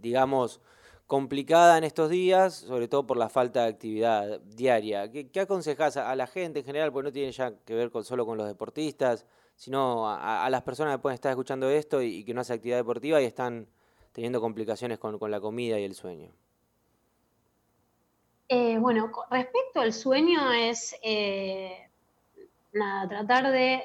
digamos, 0.00 0.62
complicada 1.06 1.76
en 1.76 1.84
estos 1.84 2.08
días, 2.08 2.54
sobre 2.54 2.88
todo 2.88 3.06
por 3.06 3.18
la 3.18 3.28
falta 3.28 3.64
de 3.64 3.68
actividad 3.68 4.40
diaria. 4.40 5.10
¿Qué, 5.10 5.28
qué 5.30 5.40
aconsejas 5.40 5.98
a, 5.98 6.16
la 6.16 6.26
gente 6.26 6.60
en 6.60 6.64
general? 6.64 6.92
Porque 6.92 7.08
no 7.08 7.12
tiene 7.12 7.30
ya 7.30 7.54
que 7.66 7.74
ver 7.74 7.90
con, 7.90 8.04
solo 8.04 8.24
con 8.24 8.38
los 8.38 8.46
deportistas, 8.46 9.26
sino 9.54 10.08
a, 10.08 10.48
las 10.48 10.62
personas 10.62 10.96
que 10.96 11.02
pueden 11.02 11.14
estar 11.16 11.28
escuchando 11.28 11.68
esto 11.68 12.00
y, 12.00 12.16
y 12.16 12.24
que 12.24 12.32
no 12.32 12.40
hacen 12.40 12.56
actividad 12.56 12.78
deportiva 12.78 13.20
y 13.20 13.26
están 13.26 13.68
teniendo 14.12 14.40
complicaciones 14.40 14.98
con, 14.98 15.18
la 15.30 15.40
comida 15.40 15.78
y 15.78 15.84
el 15.84 15.94
sueño? 15.94 16.30
Eh, 18.48 18.78
bueno, 18.78 19.10
respecto 19.30 19.80
al 19.80 19.92
sueño 19.92 20.52
es, 20.52 20.94
eh, 21.02 21.88
nada, 22.72 23.08
tratar 23.08 23.50
de, 23.50 23.82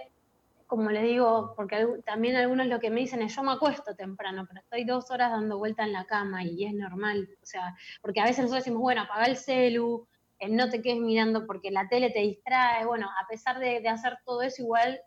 como 0.68 0.92
les 0.92 1.04
digo, 1.04 1.54
porque 1.56 1.88
también 2.06 2.36
algunos 2.36 2.68
lo 2.68 2.80
que 2.80 2.90
me 2.90 3.00
dicen 3.00 3.22
es, 3.22 3.34
yo 3.34 3.44
me 3.44 3.54
acuesto 3.54 3.96
temprano, 3.96 4.46
pero 4.48 4.60
estoy 4.60 4.84
dos 4.84 5.10
horas 5.10 5.32
dando 5.32 5.58
vuelta 5.58 5.84
en 5.84 5.94
la 5.94 6.06
cama 6.06 6.44
y 6.44 6.66
es 6.66 6.74
normal, 6.74 7.30
o 7.42 7.46
sea, 7.46 7.76
porque 8.02 8.20
a 8.20 8.26
veces 8.26 8.40
nosotros 8.40 8.66
decimos, 8.66 8.82
bueno, 8.82 9.04
apaga 9.04 9.26
el 9.26 9.38
celu, 9.38 10.06
eh, 10.40 10.50
no 10.50 10.70
te 10.70 10.82
quedes 10.82 11.00
mirando 11.00 11.48
porque 11.48 11.72
la 11.72 11.88
tele 11.88 12.10
te 12.10 12.20
distrae, 12.20 12.86
bueno, 12.86 13.08
a 13.08 13.26
pesar 13.28 13.60
de, 13.60 13.88
hacer 13.88 14.18
todo 14.26 14.42
eso, 14.42 14.62
igual 14.62 15.00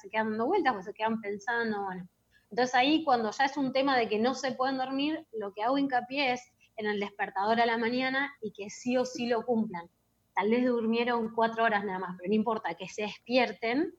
se 0.00 0.08
quedan 0.10 0.30
dando 0.30 0.46
vueltas, 0.46 0.74
pues 0.74 0.84
se 0.84 0.94
quedan 0.94 1.20
pensando, 1.20 1.82
bueno. 1.82 2.08
Entonces 2.50 2.74
ahí 2.74 3.04
cuando 3.04 3.30
ya 3.30 3.44
es 3.44 3.56
un 3.56 3.72
tema 3.72 3.96
de 3.96 4.08
que 4.08 4.18
no 4.18 4.34
se 4.34 4.52
pueden 4.52 4.78
dormir, 4.78 5.26
lo 5.32 5.52
que 5.52 5.62
hago 5.62 5.78
hincapié 5.78 6.32
es 6.32 6.52
en 6.76 6.86
el 6.86 7.00
despertador 7.00 7.60
a 7.60 7.66
la 7.66 7.78
mañana 7.78 8.34
y 8.40 8.52
que 8.52 8.70
sí 8.70 8.96
o 8.96 9.04
sí 9.04 9.26
lo 9.26 9.44
cumplan. 9.44 9.88
Tal 10.34 10.50
vez 10.50 10.64
durmieron 10.64 11.34
cuatro 11.34 11.64
horas 11.64 11.84
nada 11.84 11.98
más, 11.98 12.16
pero 12.18 12.28
no 12.28 12.34
importa, 12.34 12.74
que 12.74 12.88
se 12.88 13.02
despierten, 13.02 13.94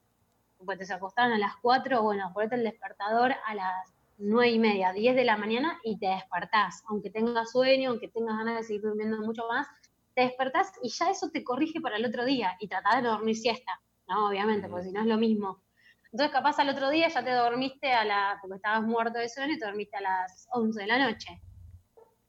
pues 0.64 0.88
se 0.88 0.94
acostaron 0.94 1.34
a 1.34 1.38
las 1.40 1.56
cuatro, 1.62 2.04
bueno, 2.04 2.32
ponete 2.34 2.56
el 2.56 2.64
despertador 2.64 3.34
a 3.46 3.56
las 3.56 3.94
nueve 4.18 4.52
y 4.52 4.60
media, 4.60 4.94
diez 4.94 5.16
de 5.16 5.24
la 5.26 5.38
mañana 5.38 5.80
y 5.84 5.98
te 6.00 6.08
despertás, 6.08 6.84
aunque 6.88 7.10
tengas 7.10 7.52
sueño, 7.52 7.92
aunque 7.92 8.08
tengas 8.08 8.38
ganas 8.38 8.58
de 8.58 8.64
seguir 8.64 8.82
durmiendo 8.82 9.20
mucho 9.20 9.44
más, 9.48 9.68
te 10.16 10.22
despertás 10.22 10.72
y 10.82 10.90
ya 10.90 11.12
eso 11.12 11.30
te 11.30 11.44
corrige 11.44 11.80
para 11.80 11.98
el 11.98 12.06
otro 12.06 12.26
día 12.26 12.56
y 12.60 12.68
tratás 12.68 13.02
de 13.02 13.10
dormir 13.10 13.36
siesta, 13.36 13.80
¿no? 14.08 14.28
Obviamente, 14.28 14.68
porque 14.68 14.86
si 14.86 14.92
no 14.92 15.02
es 15.02 15.08
lo 15.08 15.18
mismo. 15.18 15.62
Entonces, 16.12 16.32
capaz 16.32 16.60
al 16.60 16.70
otro 16.70 16.90
día 16.90 17.10
ya 17.10 17.24
te 17.24 17.32
dormiste 17.32 17.92
a 17.92 18.06
la, 18.06 18.38
porque 18.42 18.56
estabas 18.56 18.84
muerto 18.84 19.20
de 19.20 19.30
sueño 19.30 19.54
y 19.54 19.60
te 19.60 19.66
dormiste 19.66 19.98
a 19.98 20.02
las 20.02 20.48
11 20.52 20.82
de 20.82 20.88
la 20.88 21.00
noche. 21.00 21.42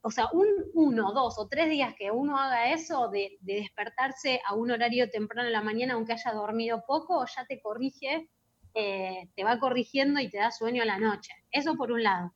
O 0.01 0.11
sea, 0.11 0.29
un 0.31 0.47
uno, 0.73 1.11
dos 1.13 1.37
o 1.37 1.47
tres 1.47 1.69
días 1.69 1.93
que 1.97 2.09
uno 2.11 2.37
haga 2.37 2.71
eso 2.71 3.09
de, 3.09 3.37
despertarse 3.41 4.41
a 4.47 4.55
un 4.55 4.71
horario 4.71 5.09
temprano 5.09 5.47
en 5.47 5.53
la 5.53 5.61
mañana, 5.61 5.95
aunque 5.95 6.13
haya 6.13 6.31
dormido 6.31 6.83
poco, 6.87 7.25
ya 7.25 7.45
te 7.45 7.61
corrige, 7.61 8.29
eh, 8.73 9.29
te 9.35 9.43
va 9.43 9.59
corrigiendo 9.59 10.19
y 10.21 10.29
te 10.29 10.37
da 10.37 10.51
sueño 10.51 10.83
a 10.83 10.85
la 10.85 10.99
noche. 10.99 11.33
Eso 11.51 11.75
por 11.75 11.91
un 11.91 12.03
lado. 12.03 12.33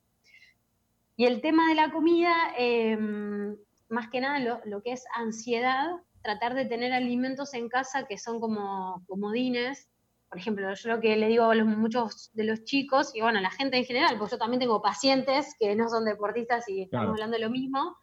Y 1.15 1.25
el 1.25 1.41
tema 1.41 1.69
de 1.69 1.75
la 1.75 1.91
comida, 1.91 2.33
em, 2.57 3.55
más 3.89 4.09
que 4.09 4.19
nada 4.19 4.61
lo, 4.65 4.81
que 4.81 4.93
es 4.93 5.05
ansiedad, 5.15 5.91
tratar 6.21 6.55
de 6.55 6.65
tener 6.65 6.91
alimentos 6.91 7.53
en 7.53 7.69
casa 7.69 8.07
que 8.07 8.17
son 8.17 8.39
como 8.39 9.03
comodines. 9.07 9.89
Por 10.33 10.39
ejemplo, 10.39 10.73
yo 10.73 10.89
lo 10.89 10.99
que 10.99 11.15
le 11.15 11.27
digo 11.27 11.45
a 11.45 11.53
los, 11.53 11.67
muchos 11.67 12.31
de 12.33 12.43
los 12.43 12.63
chicos, 12.63 13.11
y 13.13 13.21
bueno, 13.21 13.37
a 13.37 13.41
la 13.43 13.51
gente 13.51 13.77
en 13.77 13.85
general, 13.85 14.17
porque 14.17 14.31
yo 14.31 14.39
también 14.39 14.61
tengo 14.61 14.81
pacientes 14.81 15.55
que 15.59 15.75
no 15.75 15.87
son 15.89 16.05
deportistas 16.05 16.67
y 16.67 16.81
estamos 16.81 17.09
hablando 17.09 17.37
de 17.37 17.43
lo 17.43 17.51
mismo, 17.51 17.97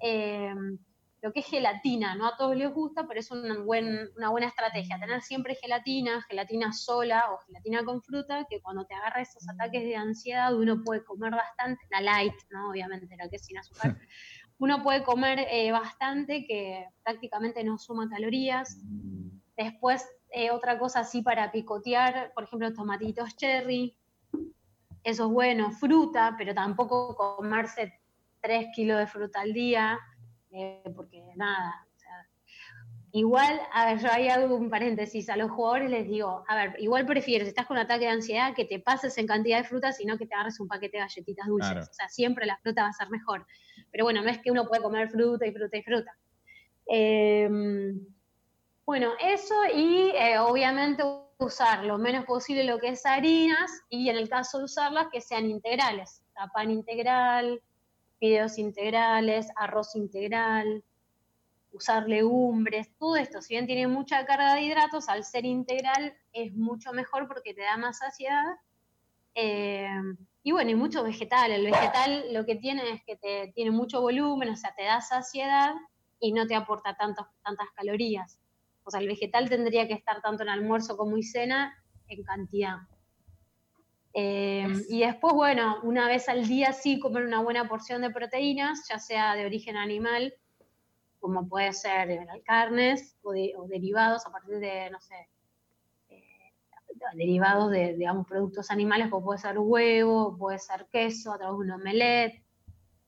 eh, 0.00 0.54
lo 1.20 1.30
que 1.30 1.40
es 1.40 1.46
gelatina, 1.46 2.14
no 2.14 2.26
a 2.26 2.38
todos 2.38 2.56
les 2.56 2.72
gusta, 2.72 3.06
pero 3.06 3.20
es 3.20 3.30
una, 3.30 3.58
una 3.58 4.30
buena 4.30 4.46
estrategia, 4.46 4.98
tener 4.98 5.20
siempre 5.20 5.56
gelatina, 5.56 6.22
gelatina 6.22 6.72
sola 6.72 7.26
o 7.30 7.38
gelatina 7.44 7.84
con 7.84 8.00
fruta, 8.00 8.46
que 8.48 8.62
cuando 8.62 8.86
te 8.86 8.94
agarra 8.94 9.20
esos 9.20 9.46
ataques 9.46 9.82
de 9.82 9.94
ansiedad 9.94 10.56
uno 10.56 10.82
puede 10.82 11.04
comer 11.04 11.32
bastante, 11.32 11.84
la 11.90 12.00
light, 12.00 12.32
¿no? 12.48 12.70
Obviamente, 12.70 13.14
la 13.14 13.28
que 13.28 13.36
es 13.36 13.44
sin 13.44 13.58
azúcar, 13.58 13.98
uno 14.58 14.82
puede 14.82 15.04
comer 15.04 15.46
eh, 15.50 15.70
bastante, 15.70 16.46
que 16.46 16.86
prácticamente 17.02 17.62
no 17.62 17.76
suma 17.76 18.08
calorías. 18.08 18.78
Después, 19.54 20.08
eh, 20.34 20.50
otra 20.50 20.78
cosa 20.78 21.00
así 21.00 21.22
para 21.22 21.50
picotear, 21.52 22.32
por 22.34 22.44
ejemplo, 22.44 22.72
tomatitos 22.72 23.36
cherry. 23.36 23.96
Eso 25.02 25.26
es 25.26 25.30
bueno, 25.30 25.70
fruta, 25.70 26.34
pero 26.36 26.54
tampoco 26.54 27.14
comerse 27.14 28.00
3 28.40 28.66
kilos 28.74 28.98
de 28.98 29.06
fruta 29.06 29.40
al 29.40 29.52
día, 29.52 29.98
eh, 30.50 30.82
porque 30.94 31.22
nada, 31.36 31.86
Igual, 33.16 33.60
a 33.72 33.86
ver, 33.86 34.00
yo 34.00 34.08
hay 34.10 34.28
algo, 34.28 34.56
un 34.56 34.68
paréntesis, 34.68 35.28
a 35.28 35.36
los 35.36 35.48
jugadores 35.48 35.88
les 35.88 36.08
digo, 36.08 36.44
a 36.48 36.56
ver, 36.56 36.74
igual 36.80 37.06
prefiero, 37.06 37.44
si 37.44 37.50
estás 37.50 37.64
con 37.64 37.76
un 37.76 37.84
ataque 37.84 38.06
de 38.06 38.10
ansiedad, 38.10 38.52
que 38.56 38.64
te 38.64 38.80
pases 38.80 39.16
en 39.18 39.28
cantidad 39.28 39.58
de 39.58 39.68
frutas, 39.68 39.98
sino 39.98 40.18
que 40.18 40.26
te 40.26 40.34
agarres 40.34 40.58
un 40.58 40.66
paquete 40.66 40.96
de 40.96 41.04
galletitas 41.04 41.46
dulces. 41.46 41.90
O 41.90 41.94
sea, 41.94 42.08
siempre 42.08 42.44
la 42.44 42.56
fruta 42.56 42.82
va 42.82 42.88
a 42.88 42.92
ser 42.92 43.10
mejor. 43.10 43.46
Pero 43.92 44.02
bueno, 44.02 44.20
no 44.20 44.28
es 44.28 44.38
que 44.38 44.50
uno 44.50 44.66
puede 44.66 44.82
comer 44.82 45.10
fruta 45.10 45.46
y 45.46 45.52
fruta 45.52 45.76
y 45.76 45.82
fruta. 45.84 46.12
Em, 46.86 48.00
bueno, 48.86 49.12
eso 49.20 49.54
y 49.74 50.10
eh, 50.10 50.38
obviamente 50.38 51.02
usar 51.38 51.84
lo 51.84 51.98
menos 51.98 52.24
posible 52.24 52.64
lo 52.64 52.78
que 52.78 52.88
es 52.88 53.06
harinas 53.06 53.70
y 53.88 54.08
en 54.08 54.16
el 54.16 54.28
caso 54.28 54.58
de 54.58 54.64
usarlas 54.64 55.08
que 55.12 55.20
sean 55.20 55.46
integrales. 55.46 56.22
pan 56.52 56.70
integral, 56.70 57.62
fideos 58.18 58.58
integrales, 58.58 59.48
arroz 59.56 59.96
integral, 59.96 60.82
usar 61.72 62.08
legumbres, 62.08 62.88
todo 62.98 63.16
esto, 63.16 63.42
si 63.42 63.54
bien 63.54 63.66
tiene 63.66 63.88
mucha 63.88 64.24
carga 64.26 64.54
de 64.54 64.62
hidratos, 64.62 65.08
al 65.08 65.24
ser 65.24 65.44
integral 65.44 66.14
es 66.32 66.54
mucho 66.54 66.92
mejor 66.92 67.26
porque 67.26 67.54
te 67.54 67.62
da 67.62 67.76
más 67.76 67.98
saciedad. 67.98 68.56
Eh, 69.34 69.88
y 70.42 70.52
bueno, 70.52 70.70
y 70.70 70.74
mucho 70.74 71.02
vegetal. 71.02 71.50
El 71.50 71.64
vegetal 71.64 72.32
lo 72.32 72.44
que 72.44 72.56
tiene 72.56 72.90
es 72.90 73.02
que 73.04 73.16
te, 73.16 73.50
tiene 73.54 73.70
mucho 73.70 74.00
volumen, 74.00 74.50
o 74.50 74.56
sea, 74.56 74.74
te 74.74 74.84
da 74.84 75.00
saciedad 75.00 75.74
y 76.20 76.32
no 76.32 76.46
te 76.46 76.54
aporta 76.54 76.96
tantas 76.96 77.70
calorías. 77.74 78.38
O 78.84 78.90
sea, 78.90 79.00
el 79.00 79.08
vegetal 79.08 79.48
tendría 79.48 79.88
que 79.88 79.94
estar 79.94 80.20
tanto 80.22 80.42
en 80.42 80.50
almuerzo 80.50 80.96
como 80.96 81.16
en 81.16 81.22
cena 81.22 81.74
en 82.08 82.22
cantidad. 82.22 82.76
Eh, 84.12 84.68
y 84.88 85.00
después, 85.00 85.34
bueno, 85.34 85.80
una 85.82 86.06
vez 86.06 86.28
al 86.28 86.46
día 86.46 86.72
sí 86.72 87.00
comer 87.00 87.24
una 87.24 87.40
buena 87.40 87.68
porción 87.68 88.02
de 88.02 88.10
proteínas, 88.10 88.86
ya 88.88 88.98
sea 88.98 89.34
de 89.34 89.46
origen 89.46 89.76
animal 89.76 90.34
como 91.24 91.48
puede 91.48 91.72
ser 91.72 92.10
eh, 92.10 92.42
carnes 92.44 93.16
o, 93.22 93.32
derivados 93.66 94.26
a 94.26 94.30
partir 94.30 94.58
de, 94.58 94.90
no 94.90 95.00
sé, 95.00 95.14
eh, 96.10 96.52
derivados 97.14 97.70
de, 97.70 97.94
digamos, 97.94 98.26
productos 98.26 98.70
animales, 98.70 99.08
como 99.08 99.24
puede 99.24 99.38
ser 99.38 99.58
huevo, 99.58 100.36
puede 100.36 100.58
ser 100.58 100.86
queso, 100.92 101.32
a 101.32 101.38
través 101.38 101.56
de 101.56 101.64
un 101.64 101.70
omelette. 101.70 102.44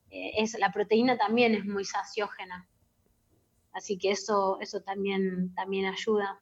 Eh, 0.09 0.31
es, 0.35 0.57
la 0.57 0.71
proteína 0.71 1.15
también 1.15 1.53
es 1.53 1.63
muy 1.65 1.85
saciógena. 1.85 2.67
Así 3.77 3.95
que 3.99 4.09
eso, 4.09 4.57
eso 4.59 4.81
también, 4.81 5.53
también 5.53 5.85
ayuda. 5.85 6.41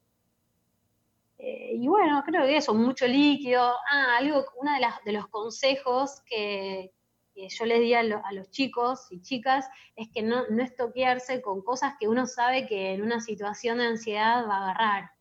y 1.37 1.85
bueno, 1.85 2.23
creo 2.25 2.45
que 2.45 2.55
eso, 2.55 2.73
mucho 2.73 3.05
líquido. 3.05 3.61
Ah, 3.91 4.15
algo, 4.19 4.45
uno 4.55 4.71
de, 4.71 4.87
de 5.03 5.11
los 5.11 5.27
consejos 5.27 6.21
que, 6.25 6.93
que 7.33 7.49
yo 7.49 7.65
les 7.65 7.81
di 7.81 7.93
a, 7.93 8.03
los 8.03 8.49
chicos 8.51 9.07
y 9.11 9.21
chicas 9.21 9.67
es 9.97 10.07
que 10.13 10.23
no, 10.23 10.47
no 10.47 10.63
estoquearse 10.63 11.41
con 11.41 11.61
cosas 11.61 11.95
que 11.99 12.07
uno 12.07 12.25
sabe 12.25 12.67
que 12.67 12.93
en 12.93 13.01
una 13.01 13.19
situación 13.19 13.79
de 13.79 13.87
ansiedad 13.87 14.47
va 14.47 14.55
a 14.55 14.63
agarrar. 14.69 15.11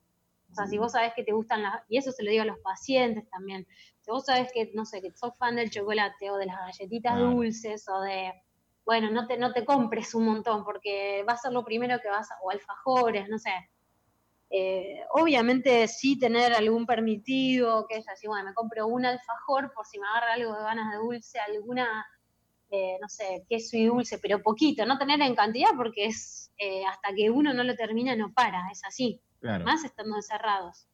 O 0.52 0.54
sea, 0.54 0.68
si 0.68 0.78
vos 0.78 0.92
sabés 0.92 1.14
que 1.14 1.24
te 1.24 1.32
gustan 1.32 1.64
las, 1.64 1.82
y 1.88 1.98
eso 1.98 2.12
se 2.12 2.22
lo 2.22 2.30
digo 2.30 2.44
a 2.44 2.46
los 2.46 2.60
pacientes 2.60 3.28
también, 3.28 3.66
si 4.02 4.12
vos 4.12 4.24
sabés 4.26 4.52
que, 4.52 4.70
no 4.72 4.84
sé, 4.84 5.02
que 5.02 5.10
sos 5.10 5.36
fan 5.36 5.56
del 5.56 5.68
chocolate 5.68 6.30
o 6.30 6.36
de 6.36 6.46
las 6.46 6.58
galletitas 6.58 7.18
dulces 7.18 7.88
o 7.88 8.00
de, 8.02 8.32
bueno, 8.84 9.10
no 9.10 9.26
te, 9.26 9.36
no 9.38 9.52
te 9.52 9.64
compres 9.64 10.14
un 10.14 10.26
montón 10.26 10.64
porque 10.64 11.24
va 11.28 11.34
a 11.34 11.38
ser 11.38 11.52
lo 11.52 11.64
primero 11.64 11.98
que 12.00 12.08
vas 12.08 12.30
a, 12.30 12.36
o 12.42 12.50
alfajores, 12.50 13.28
no 13.28 13.38
sé. 13.38 13.52
Eh, 14.50 15.00
obviamente 15.10 15.88
sí 15.88 16.18
tener 16.18 16.52
algún 16.52 16.86
permitido, 16.86 17.86
que 17.88 17.96
es 17.96 18.08
así, 18.08 18.26
bueno, 18.26 18.44
me 18.44 18.54
compro 18.54 18.86
un 18.86 19.04
alfajor 19.04 19.72
por 19.74 19.86
si 19.86 19.98
me 19.98 20.06
agarra 20.06 20.34
algo 20.34 20.54
de 20.54 20.62
ganas 20.62 20.92
de 20.92 20.98
dulce, 20.98 21.40
alguna, 21.40 22.06
eh, 22.70 22.96
no 23.00 23.08
sé, 23.08 23.44
queso 23.48 23.76
y 23.76 23.86
dulce, 23.86 24.18
pero 24.18 24.42
poquito, 24.42 24.84
no 24.86 24.98
tener 24.98 25.20
en 25.22 25.34
cantidad 25.34 25.70
porque 25.76 26.06
es 26.06 26.52
eh, 26.58 26.84
hasta 26.86 27.12
que 27.14 27.30
uno 27.30 27.52
no 27.52 27.64
lo 27.64 27.74
termina 27.74 28.14
no 28.14 28.32
para, 28.32 28.68
es 28.70 28.84
así, 28.84 29.20
más 29.40 29.82
estando 29.84 30.16
encerrados. 30.16 30.86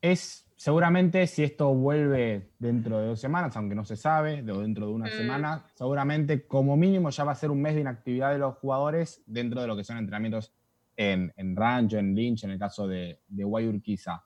Es 0.00 0.46
seguramente 0.62 1.26
si 1.26 1.42
esto 1.42 1.74
vuelve 1.74 2.52
dentro 2.60 3.00
de 3.00 3.08
dos 3.08 3.18
semanas, 3.18 3.56
aunque 3.56 3.74
no 3.74 3.84
se 3.84 3.96
sabe, 3.96 4.48
o 4.48 4.60
dentro 4.60 4.86
de 4.86 4.92
una 4.92 5.06
mm. 5.06 5.10
semana, 5.10 5.66
seguramente 5.74 6.46
como 6.46 6.76
mínimo 6.76 7.10
ya 7.10 7.24
va 7.24 7.32
a 7.32 7.34
ser 7.34 7.50
un 7.50 7.60
mes 7.60 7.74
de 7.74 7.80
inactividad 7.80 8.30
de 8.30 8.38
los 8.38 8.54
jugadores 8.58 9.24
dentro 9.26 9.60
de 9.60 9.66
lo 9.66 9.76
que 9.76 9.82
son 9.82 9.98
entrenamientos 9.98 10.54
en, 10.96 11.32
en 11.34 11.56
Rancho, 11.56 11.98
en 11.98 12.14
Lynch, 12.14 12.44
en 12.44 12.52
el 12.52 12.60
caso 12.60 12.86
de, 12.86 13.18
de 13.26 13.42
Guayurquiza. 13.42 14.24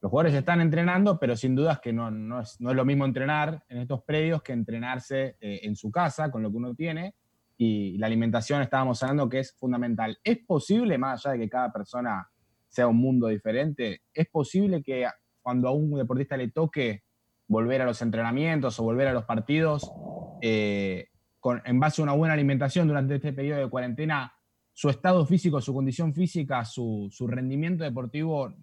Los 0.00 0.08
jugadores 0.08 0.34
están 0.34 0.60
entrenando, 0.60 1.18
pero 1.18 1.34
sin 1.34 1.56
dudas 1.56 1.80
que 1.80 1.92
no, 1.92 2.12
no, 2.12 2.42
es, 2.42 2.60
no 2.60 2.70
es 2.70 2.76
lo 2.76 2.84
mismo 2.84 3.04
entrenar 3.04 3.64
en 3.68 3.78
estos 3.78 4.04
predios 4.04 4.40
que 4.40 4.52
entrenarse 4.52 5.36
eh, 5.40 5.62
en 5.64 5.74
su 5.74 5.90
casa 5.90 6.30
con 6.30 6.44
lo 6.44 6.50
que 6.52 6.58
uno 6.58 6.76
tiene. 6.76 7.16
Y 7.56 7.98
la 7.98 8.06
alimentación 8.06 8.62
estábamos 8.62 9.02
hablando 9.02 9.28
que 9.28 9.40
es 9.40 9.52
fundamental. 9.52 10.16
¿Es 10.22 10.38
posible, 10.46 10.96
más 10.96 11.26
allá 11.26 11.32
de 11.32 11.38
que 11.40 11.48
cada 11.48 11.72
persona 11.72 12.28
sea 12.68 12.86
un 12.86 12.98
mundo 12.98 13.26
diferente, 13.26 14.02
es 14.14 14.28
posible 14.28 14.80
que 14.80 15.06
cuando 15.42 15.68
a 15.68 15.72
un 15.72 15.94
deportista 15.94 16.36
le 16.36 16.48
toque 16.48 17.02
volver 17.48 17.82
a 17.82 17.84
los 17.84 18.00
entrenamientos 18.00 18.78
o 18.78 18.84
volver 18.84 19.08
a 19.08 19.12
los 19.12 19.24
partidos, 19.24 19.92
eh, 20.40 21.08
con, 21.40 21.60
en 21.64 21.80
base 21.80 22.00
a 22.00 22.04
una 22.04 22.14
buena 22.14 22.34
alimentación 22.34 22.88
durante 22.88 23.16
este 23.16 23.32
periodo 23.32 23.60
de 23.60 23.68
cuarentena, 23.68 24.32
su 24.72 24.88
estado 24.88 25.26
físico, 25.26 25.60
su 25.60 25.74
condición 25.74 26.14
física, 26.14 26.64
su, 26.64 27.10
rendimiento 27.28 27.84
deportivo 27.84 28.54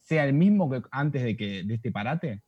sea 0.00 0.24
el 0.24 0.32
mismo 0.32 0.70
que 0.70 0.82
antes 0.90 1.22
de, 1.22 1.36
que, 1.36 1.62
de 1.64 1.74
este 1.74 1.92
parate? 1.92 2.42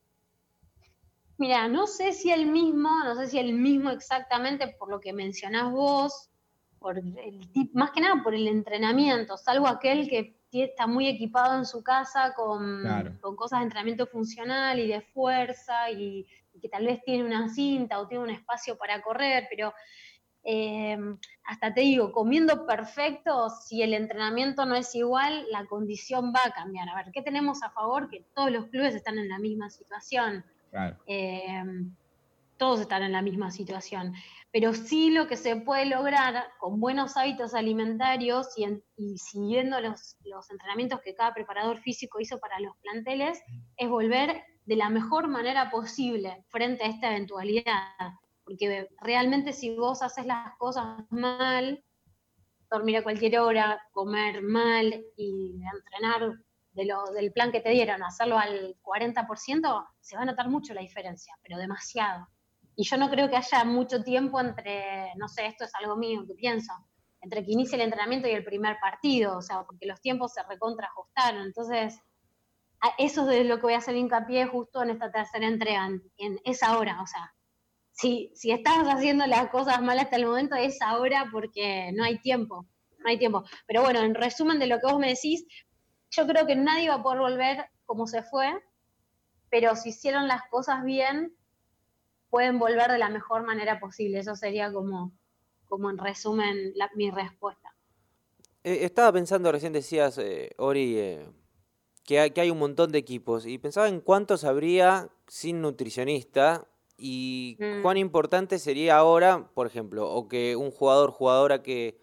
Mira, 1.36 1.68
no 1.68 1.86
sé 1.86 2.12
si 2.12 2.30
el 2.30 2.46
mismo, 2.46 2.88
no 3.04 3.14
sé 3.16 3.26
si 3.26 3.38
el 3.38 3.52
mismo 3.52 3.90
exactamente 3.90 4.68
por 4.78 4.90
lo 4.90 5.00
que 5.00 5.12
mencionás 5.12 5.70
vos, 5.70 6.30
por 6.78 6.98
el 6.98 7.70
más 7.74 7.90
que 7.90 8.00
nada 8.00 8.22
por 8.22 8.34
el 8.34 8.48
entrenamiento, 8.48 9.36
salvo 9.36 9.66
aquel 9.66 10.08
que 10.08 10.39
está 10.52 10.86
muy 10.86 11.06
equipado 11.06 11.56
en 11.56 11.64
su 11.64 11.82
casa 11.82 12.34
con, 12.34 12.82
con 13.20 13.36
cosas 13.36 13.60
de 13.60 13.64
entrenamiento 13.64 14.06
funcional 14.06 14.78
y 14.78 14.88
de 14.88 15.00
fuerza 15.00 15.90
y, 15.90 16.26
que 16.60 16.68
tal 16.68 16.84
vez 16.84 17.02
tiene 17.04 17.24
una 17.24 17.48
cinta 17.48 18.00
o 18.00 18.06
tiene 18.06 18.24
un 18.24 18.30
espacio 18.30 18.76
para 18.76 19.00
correr, 19.00 19.46
pero 19.48 19.72
eh, 20.42 20.98
hasta 21.44 21.72
te 21.72 21.80
digo, 21.80 22.12
comiendo 22.12 22.66
perfecto, 22.66 23.48
si 23.48 23.82
el 23.82 23.94
entrenamiento 23.94 24.66
no 24.66 24.74
es 24.74 24.94
igual, 24.94 25.46
la 25.50 25.64
condición 25.66 26.34
va 26.34 26.40
a 26.44 26.50
cambiar. 26.50 26.88
A 26.90 26.96
ver, 26.96 27.12
¿qué 27.12 27.22
tenemos 27.22 27.62
a 27.62 27.70
favor? 27.70 28.10
Que 28.10 28.26
todos 28.34 28.50
los 28.50 28.66
clubes 28.66 28.94
están 28.94 29.18
en 29.18 29.28
la 29.28 29.38
misma 29.38 29.70
situación. 29.70 30.44
Eh, 31.06 31.62
todos 32.60 32.78
están 32.78 33.02
en 33.02 33.12
la 33.12 33.22
misma 33.22 33.50
situación. 33.50 34.12
Pero 34.52 34.74
sí 34.74 35.10
lo 35.10 35.26
que 35.26 35.38
se 35.38 35.56
puede 35.56 35.86
lograr 35.86 36.44
con 36.58 36.78
buenos 36.78 37.16
hábitos 37.16 37.54
alimentarios 37.54 38.48
y, 38.96 39.16
siguiendo 39.16 39.80
los, 39.80 40.16
entrenamientos 40.50 41.00
que 41.00 41.14
cada 41.14 41.32
preparador 41.32 41.78
físico 41.78 42.20
hizo 42.20 42.38
para 42.38 42.60
los 42.60 42.76
planteles, 42.82 43.40
es 43.78 43.88
volver 43.88 44.44
de 44.66 44.76
la 44.76 44.90
mejor 44.90 45.26
manera 45.26 45.70
posible 45.70 46.44
frente 46.48 46.84
a 46.84 46.88
esta 46.88 47.08
eventualidad. 47.08 48.12
Porque 48.44 48.88
realmente 49.00 49.54
si 49.54 49.74
vos 49.74 50.02
haces 50.02 50.26
las 50.26 50.54
cosas 50.58 50.98
mal, 51.08 51.82
dormir 52.70 52.98
a 52.98 53.02
cualquier 53.02 53.38
hora, 53.38 53.80
comer 53.92 54.42
mal 54.42 55.02
y 55.16 55.62
entrenar 55.74 56.34
del 56.72 57.32
plan 57.32 57.52
que 57.52 57.60
te 57.60 57.70
dieron, 57.70 58.02
hacerlo 58.02 58.38
al 58.38 58.76
40%, 58.82 59.88
se 59.98 60.16
va 60.16 60.22
a 60.22 60.26
notar 60.26 60.50
mucho 60.50 60.74
la 60.74 60.82
diferencia, 60.82 61.34
pero 61.42 61.56
demasiado. 61.56 62.28
Y 62.76 62.84
yo 62.84 62.96
no 62.96 63.10
creo 63.10 63.28
que 63.28 63.36
haya 63.36 63.64
mucho 63.64 64.02
tiempo 64.02 64.40
entre, 64.40 65.12
no 65.16 65.28
sé, 65.28 65.46
esto 65.46 65.64
es 65.64 65.74
algo 65.74 65.96
mío 65.96 66.24
que 66.26 66.34
pienso, 66.34 66.72
entre 67.20 67.44
que 67.44 67.52
inicie 67.52 67.76
el 67.76 67.82
entrenamiento 67.82 68.28
y 68.28 68.32
el 68.32 68.44
primer 68.44 68.78
partido, 68.80 69.36
o 69.36 69.42
sea, 69.42 69.64
porque 69.64 69.86
los 69.86 70.00
tiempos 70.00 70.32
se 70.32 70.42
recontrajustaron. 70.44 71.42
Entonces, 71.42 72.00
eso 72.98 73.28
es 73.30 73.46
lo 73.46 73.56
que 73.56 73.62
voy 73.62 73.74
a 73.74 73.78
hacer 73.78 73.96
hincapié 73.96 74.46
justo 74.46 74.82
en 74.82 74.90
esta 74.90 75.10
tercera 75.10 75.46
entrega, 75.46 75.86
en, 76.16 76.40
esa 76.44 76.78
hora, 76.78 77.02
o 77.02 77.06
sea, 77.06 77.34
si, 77.92 78.32
si 78.34 78.50
estás 78.50 78.86
haciendo 78.86 79.26
las 79.26 79.50
cosas 79.50 79.82
mal 79.82 79.98
hasta 79.98 80.16
el 80.16 80.26
momento, 80.26 80.56
es 80.56 80.80
ahora 80.80 81.28
porque 81.30 81.92
no 81.94 82.04
hay 82.04 82.18
tiempo, 82.20 82.66
no 82.98 83.10
hay 83.10 83.18
tiempo. 83.18 83.44
Pero 83.66 83.82
bueno, 83.82 84.00
en 84.00 84.14
resumen 84.14 84.58
de 84.58 84.66
lo 84.66 84.78
que 84.78 84.86
vos 84.86 84.98
me 84.98 85.08
decís, 85.08 85.44
yo 86.10 86.26
creo 86.26 86.46
que 86.46 86.56
nadie 86.56 86.88
va 86.88 86.96
a 86.96 87.02
poder 87.02 87.20
volver 87.20 87.70
como 87.84 88.06
se 88.06 88.22
fue, 88.22 88.50
pero 89.50 89.76
si 89.76 89.90
hicieron 89.90 90.28
las 90.28 90.42
cosas 90.50 90.82
bien, 90.84 91.34
pueden 92.30 92.58
volver 92.58 92.90
de 92.90 92.98
la 92.98 93.10
mejor 93.10 93.44
manera 93.44 93.80
posible. 93.80 94.20
Eso 94.20 94.36
sería 94.36 94.72
como, 94.72 95.12
como 95.68 95.90
en 95.90 95.98
resumen 95.98 96.72
mi 96.94 97.10
respuesta. 97.10 97.74
Eh, 98.64 98.80
estaba 98.82 99.12
pensando, 99.12 99.52
recién 99.52 99.72
decías, 99.72 100.16
eh, 100.18 100.50
Ori, 100.56 100.98
eh, 100.98 101.28
que, 102.04 102.20
hay, 102.20 102.30
que 102.30 102.40
hay 102.40 102.50
un 102.50 102.58
montón 102.58 102.92
de 102.92 102.98
equipos 102.98 103.46
y 103.46 103.58
pensaba 103.58 103.88
en 103.88 104.00
cuántos 104.00 104.44
habría 104.44 105.08
sin 105.26 105.60
nutricionista 105.60 106.66
y 106.96 107.56
mm. 107.58 107.82
cuán 107.82 107.96
importante 107.96 108.58
sería 108.58 108.96
ahora, 108.96 109.50
por 109.54 109.66
ejemplo, 109.66 110.10
o 110.10 110.28
que 110.28 110.56
un 110.56 110.70
jugador, 110.70 111.10
jugadora 111.10 111.62
que, 111.62 112.00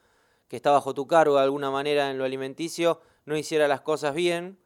que 0.48 0.56
está 0.56 0.72
bajo 0.72 0.94
tu 0.94 1.08
cargo 1.08 1.36
de 1.36 1.44
alguna 1.44 1.72
manera 1.72 2.10
en 2.10 2.18
lo 2.18 2.26
alimenticio, 2.26 3.02
no 3.26 3.38
hiciera 3.38 3.68
las 3.68 3.82
cosas 3.82 4.16
bien 4.16 4.58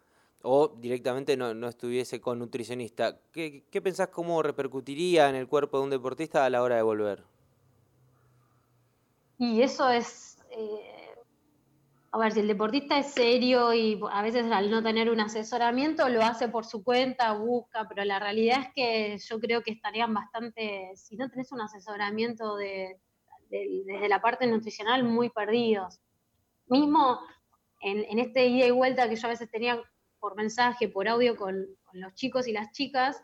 o 0.43 0.69
directamente 0.69 1.37
no, 1.37 1.67
estuviese 1.67 2.21
con 2.21 2.39
nutricionista. 2.39 3.19
¿Qué, 3.31 3.65
¿Qué, 3.69 3.81
pensás 3.81 4.09
cómo 4.09 4.41
repercutiría 4.41 5.29
en 5.29 5.35
el 5.35 5.47
cuerpo 5.47 5.77
de 5.77 5.83
un 5.83 5.89
deportista 5.89 6.45
a 6.45 6.49
la 6.49 6.61
hora 6.61 6.75
de 6.75 6.81
volver? 6.81 7.23
Y 9.37 9.61
eso 9.61 9.89
es, 9.89 10.37
eh, 10.51 11.15
a 12.11 12.17
ver, 12.19 12.31
si 12.31 12.41
el 12.41 12.47
deportista 12.47 12.99
es 12.99 13.07
serio 13.07 13.73
y 13.73 13.99
a 14.11 14.21
veces 14.21 14.51
al 14.51 14.69
no 14.69 14.83
tener 14.83 15.09
un 15.09 15.19
asesoramiento 15.19 16.07
lo 16.09 16.21
hace 16.21 16.47
por 16.47 16.65
su 16.65 16.83
cuenta, 16.83 17.33
busca, 17.33 17.87
pero 17.89 18.05
la 18.05 18.19
realidad 18.19 18.61
es 18.61 18.67
que 18.75 19.17
yo 19.17 19.39
creo 19.39 19.63
que 19.63 19.71
estarían 19.71 20.13
bastante, 20.13 20.91
si 20.95 21.17
no 21.17 21.27
tenés 21.29 21.51
un 21.51 21.61
asesoramiento 21.61 22.55
de, 22.55 22.99
desde 23.49 24.09
la 24.09 24.21
parte 24.21 24.47
nutricional, 24.47 25.03
muy 25.03 25.29
perdidos. 25.29 25.99
Mismo 26.67 27.19
en, 27.81 28.19
este 28.19 28.45
ida 28.45 28.67
y 28.67 28.71
vuelta 28.71 29.09
que 29.09 29.15
yo 29.15 29.27
a 29.27 29.31
veces 29.31 29.49
tenía 29.49 29.81
por 30.21 30.35
mensaje, 30.35 30.87
por 30.87 31.09
audio 31.09 31.35
con, 31.35 31.67
los 31.93 32.13
chicos 32.13 32.47
y 32.47 32.53
las 32.53 32.71
chicas, 32.71 33.21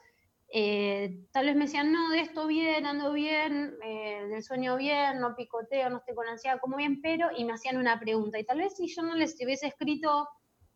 eh, 0.49 1.25
tal 1.31 1.45
vez 1.45 1.55
me 1.55 1.65
decían, 1.65 1.91
no, 1.91 2.09
de 2.09 2.21
esto 2.21 2.47
bien, 2.47 2.85
ando 2.85 3.13
bien, 3.13 3.77
eh, 3.83 4.25
del 4.29 4.43
sueño 4.43 4.75
bien, 4.75 5.19
no 5.19 5.35
picoteo, 5.35 5.89
no 5.89 5.97
estoy 5.97 6.15
con 6.15 6.27
ansiedad, 6.27 6.59
como 6.59 6.75
bien, 6.75 7.01
pero, 7.01 7.29
y 7.35 7.45
me 7.45 7.53
hacían 7.53 7.77
una 7.77 7.99
pregunta. 7.99 8.39
Y 8.39 8.43
tal 8.43 8.57
vez 8.59 8.75
si 8.75 8.87
yo 8.87 9.03
no 9.03 9.15
les 9.15 9.35
hubiese 9.41 9.67
escrito, 9.67 10.27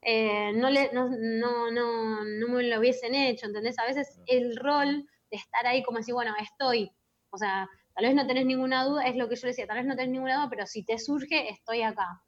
eh, 0.02 0.54
no, 0.54 0.70
le, 0.70 0.92
no, 0.94 1.10
no, 1.10 1.72
no, 1.72 2.24
no, 2.24 2.48
me 2.48 2.64
lo 2.64 2.80
hubiesen 2.80 3.16
hecho, 3.16 3.48
¿entendés? 3.48 3.78
A 3.80 3.86
veces 3.86 4.20
el 4.28 4.56
rol 4.58 5.06
de 5.30 5.38
estar 5.38 5.66
ahí 5.66 5.84
como 5.84 5.98
decir, 5.98 6.14
bueno, 6.14 6.34
estoy, 6.42 6.92
o 7.30 7.38
sea, 7.38 7.70
tal 7.96 8.06
vez 8.06 8.16
no 8.16 8.28
tenés 8.28 8.46
ninguna 8.46 8.86
duda, 8.86 9.04
es 9.04 9.16
lo 9.16 9.28
que 9.28 9.36
yo 9.36 9.48
decía, 9.48 9.68
tal 9.68 9.78
vez 9.78 9.86
no 9.86 9.96
tenés 9.96 10.12
ninguna 10.12 10.36
duda, 10.36 10.50
pero 10.50 10.66
si 10.66 10.84
te 10.86 10.98
surge, 10.98 11.50
estoy 11.50 11.82
acá 11.82 12.24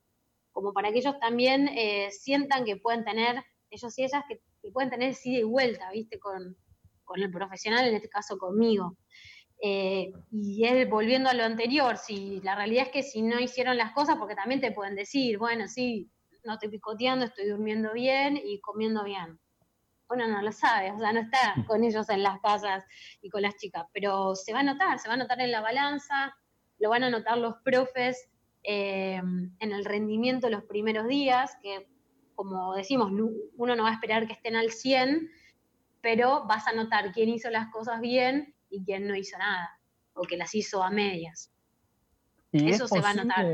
como 0.52 0.72
para 0.72 0.92
que 0.92 1.00
ellos 1.00 1.20
también 1.20 1.68
sientan 2.12 2.64
que 2.64 2.76
pueden 2.76 3.04
tener, 3.04 3.44
ellos 3.74 3.98
y 3.98 4.04
ellas, 4.04 4.24
que, 4.28 4.42
pueden 4.72 4.90
tener 4.90 5.14
ida 5.24 5.40
y 5.40 5.44
vuelta, 5.44 5.92
¿viste? 5.92 6.20
Con, 6.20 6.56
el 7.16 7.30
profesional, 7.30 7.86
en 7.88 7.96
este 7.96 8.10
caso 8.10 8.38
conmigo. 8.40 8.98
Eh, 9.62 10.12
y 10.32 10.66
él, 10.66 10.88
volviendo 10.88 11.30
a 11.30 11.34
lo 11.34 11.44
anterior, 11.44 11.98
si 11.98 12.42
la 12.42 12.56
realidad 12.56 12.86
es 12.88 12.92
que 12.92 13.04
si 13.04 13.22
no 13.22 13.40
hicieron 13.40 13.78
las 13.78 13.92
cosas, 13.94 14.18
porque 14.18 14.36
también 14.36 14.62
te 14.62 14.72
pueden 14.72 14.96
decir, 14.96 15.38
bueno, 15.38 15.68
sí, 15.68 16.10
no 16.44 16.54
estoy 16.54 16.70
picoteando, 16.70 17.26
estoy 17.26 17.50
durmiendo 17.50 17.94
bien 17.94 18.40
y 18.44 18.60
comiendo 18.62 19.04
bien. 19.04 19.40
Uno 20.10 20.28
no 20.28 20.42
lo 20.42 20.52
sabe, 20.52 20.92
o 20.92 21.00
sea, 21.00 21.14
no 21.14 21.22
está 21.22 21.56
con 21.68 21.84
ellos 21.84 22.10
en 22.10 22.24
las 22.24 22.40
casas 22.42 22.84
y 23.22 23.30
con 23.30 23.42
las 23.42 23.56
chicas, 23.58 23.86
pero 23.94 24.36
se 24.36 24.54
va 24.54 24.60
a 24.62 24.64
notar, 24.64 25.00
se 25.00 25.08
va 25.08 25.14
a 25.14 25.18
notar 25.18 25.40
en 25.40 25.52
la 25.52 25.62
balanza, 25.62 26.36
lo 26.80 26.90
van 26.90 27.04
a 27.04 27.10
notar 27.10 27.38
los 27.38 27.56
profes, 27.64 28.30
eh, 28.64 29.16
en 29.16 29.72
el 29.72 29.86
rendimiento 29.86 30.50
los 30.50 30.64
primeros 30.64 31.08
días, 31.08 31.58
que 31.62 31.88
como 32.36 32.74
decimos, 32.76 33.12
uno 33.12 33.76
no 33.76 33.84
va 33.84 33.90
a 33.90 33.94
esperar 33.94 34.28
que 34.28 34.34
estén 34.34 34.56
al 34.56 34.72
100, 34.72 35.30
pero 36.02 36.46
vas 36.46 36.68
a 36.68 36.74
notar 36.74 37.12
quién 37.12 37.30
hizo 37.30 37.50
las 37.50 37.72
cosas 37.72 38.02
bien 38.02 38.54
y 38.70 38.84
quién 38.84 39.08
no 39.08 39.16
hizo 39.16 39.38
nada, 39.38 39.80
o 40.14 40.24
que 40.24 40.38
las 40.38 40.54
hizo 40.56 40.84
a 40.84 40.90
medias. 40.90 41.52
Eso 42.52 42.88
se 42.88 43.00
va 43.00 43.12
a 43.12 43.14
notar. 43.16 43.46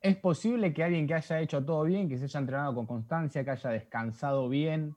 ¿Es 0.00 0.16
posible 0.16 0.72
que 0.72 0.84
alguien 0.84 1.06
que 1.06 1.14
haya 1.14 1.40
hecho 1.40 1.64
todo 1.64 1.84
bien, 1.84 2.08
que 2.08 2.18
se 2.18 2.24
haya 2.24 2.40
entrenado 2.40 2.74
con 2.74 2.86
constancia, 2.86 3.44
que 3.44 3.50
haya 3.50 3.70
descansado 3.70 4.48
bien, 4.48 4.94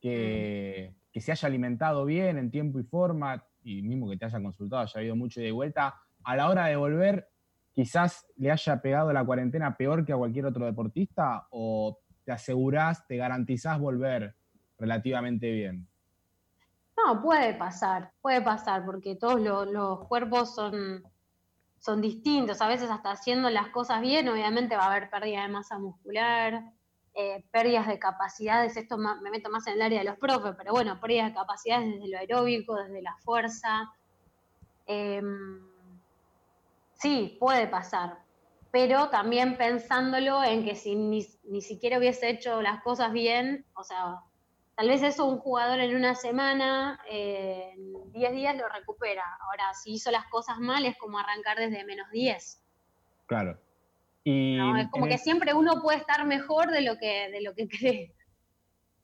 que, 0.00 0.92
mm. 0.92 1.12
que 1.12 1.20
se 1.20 1.32
haya 1.32 1.48
alimentado 1.48 2.04
bien 2.04 2.38
en 2.38 2.50
tiempo 2.50 2.78
y 2.78 2.84
forma, 2.84 3.44
y 3.64 3.82
mismo 3.82 4.08
que 4.10 4.16
te 4.16 4.26
haya 4.26 4.40
consultado, 4.42 4.82
haya 4.82 5.02
ido 5.02 5.16
mucho 5.16 5.40
de 5.40 5.52
vuelta, 5.52 6.00
a 6.22 6.36
la 6.36 6.48
hora 6.48 6.66
de 6.66 6.76
volver 6.76 7.28
quizás 7.72 8.26
le 8.36 8.50
haya 8.50 8.80
pegado 8.80 9.12
la 9.12 9.24
cuarentena 9.24 9.76
peor 9.76 10.04
que 10.04 10.12
a 10.12 10.16
cualquier 10.16 10.46
otro 10.46 10.66
deportista 10.66 11.46
o 11.50 11.98
te 12.24 12.32
asegurás, 12.32 13.06
te 13.06 13.16
garantizás 13.16 13.78
volver 13.78 14.34
relativamente 14.78 15.50
bien? 15.50 15.86
No, 16.96 17.22
puede 17.22 17.54
pasar, 17.54 18.12
puede 18.20 18.42
pasar, 18.42 18.84
porque 18.84 19.16
todos 19.16 19.40
los, 19.40 20.06
cuerpos 20.06 20.54
son, 20.54 21.02
son 21.78 22.00
distintos. 22.00 22.60
A 22.60 22.68
veces 22.68 22.90
hasta 22.90 23.10
haciendo 23.10 23.50
las 23.50 23.68
cosas 23.68 24.00
bien, 24.00 24.28
obviamente 24.28 24.76
va 24.76 24.84
a 24.84 24.90
haber 24.90 25.10
pérdida 25.10 25.42
de 25.42 25.48
masa 25.48 25.78
muscular, 25.78 26.62
eh, 27.14 27.44
pérdidas 27.50 27.86
de 27.88 27.98
capacidades, 27.98 28.76
esto 28.76 28.96
me 28.96 29.30
meto 29.30 29.50
más 29.50 29.66
en 29.66 29.74
el 29.74 29.82
área 29.82 29.98
de 29.98 30.06
los 30.06 30.16
profes, 30.16 30.54
pero 30.56 30.72
bueno, 30.72 30.98
pérdidas 30.98 31.28
de 31.28 31.34
capacidades 31.34 31.92
desde 31.92 32.08
lo 32.08 32.18
aeróbico, 32.18 32.74
desde 32.76 33.02
la 33.02 33.16
fuerza. 33.18 33.92
Em, 34.86 35.60
sí, 36.94 37.36
puede 37.38 37.66
pasar, 37.66 38.21
pero 38.72 39.10
también 39.10 39.58
pensándolo 39.58 40.42
en 40.42 40.64
que 40.64 40.74
si 40.74 40.96
ni, 40.96 41.22
siquiera 41.60 41.98
hubiese 41.98 42.30
hecho 42.30 42.62
las 42.62 42.82
cosas 42.82 43.12
bien, 43.12 43.66
o 43.74 43.84
sea, 43.84 44.20
tal 44.74 44.88
vez 44.88 45.02
eso 45.02 45.26
un 45.26 45.38
jugador 45.38 45.78
en 45.78 45.94
una 45.94 46.14
semana, 46.14 46.98
eh, 47.08 47.74
en 47.74 48.12
10 48.12 48.32
días 48.32 48.56
lo 48.56 48.66
recupera. 48.70 49.24
Ahora, 49.42 49.74
si 49.74 49.92
hizo 49.92 50.10
las 50.10 50.24
cosas 50.28 50.58
mal, 50.58 50.86
es 50.86 50.96
como 50.96 51.18
arrancar 51.18 51.58
desde 51.58 51.84
menos 51.84 52.10
10. 52.10 52.62
Claro. 53.26 53.60
Y 54.24 54.58
es 54.78 54.88
como 54.90 55.06
que 55.06 55.18
siempre 55.18 55.52
uno 55.52 55.82
puede 55.82 55.98
estar 55.98 56.24
mejor 56.24 56.70
de 56.70 56.80
lo 56.80 56.96
que, 56.96 57.30
de 57.30 57.42
lo 57.42 57.54
que 57.54 57.68
cree. 57.78 58.14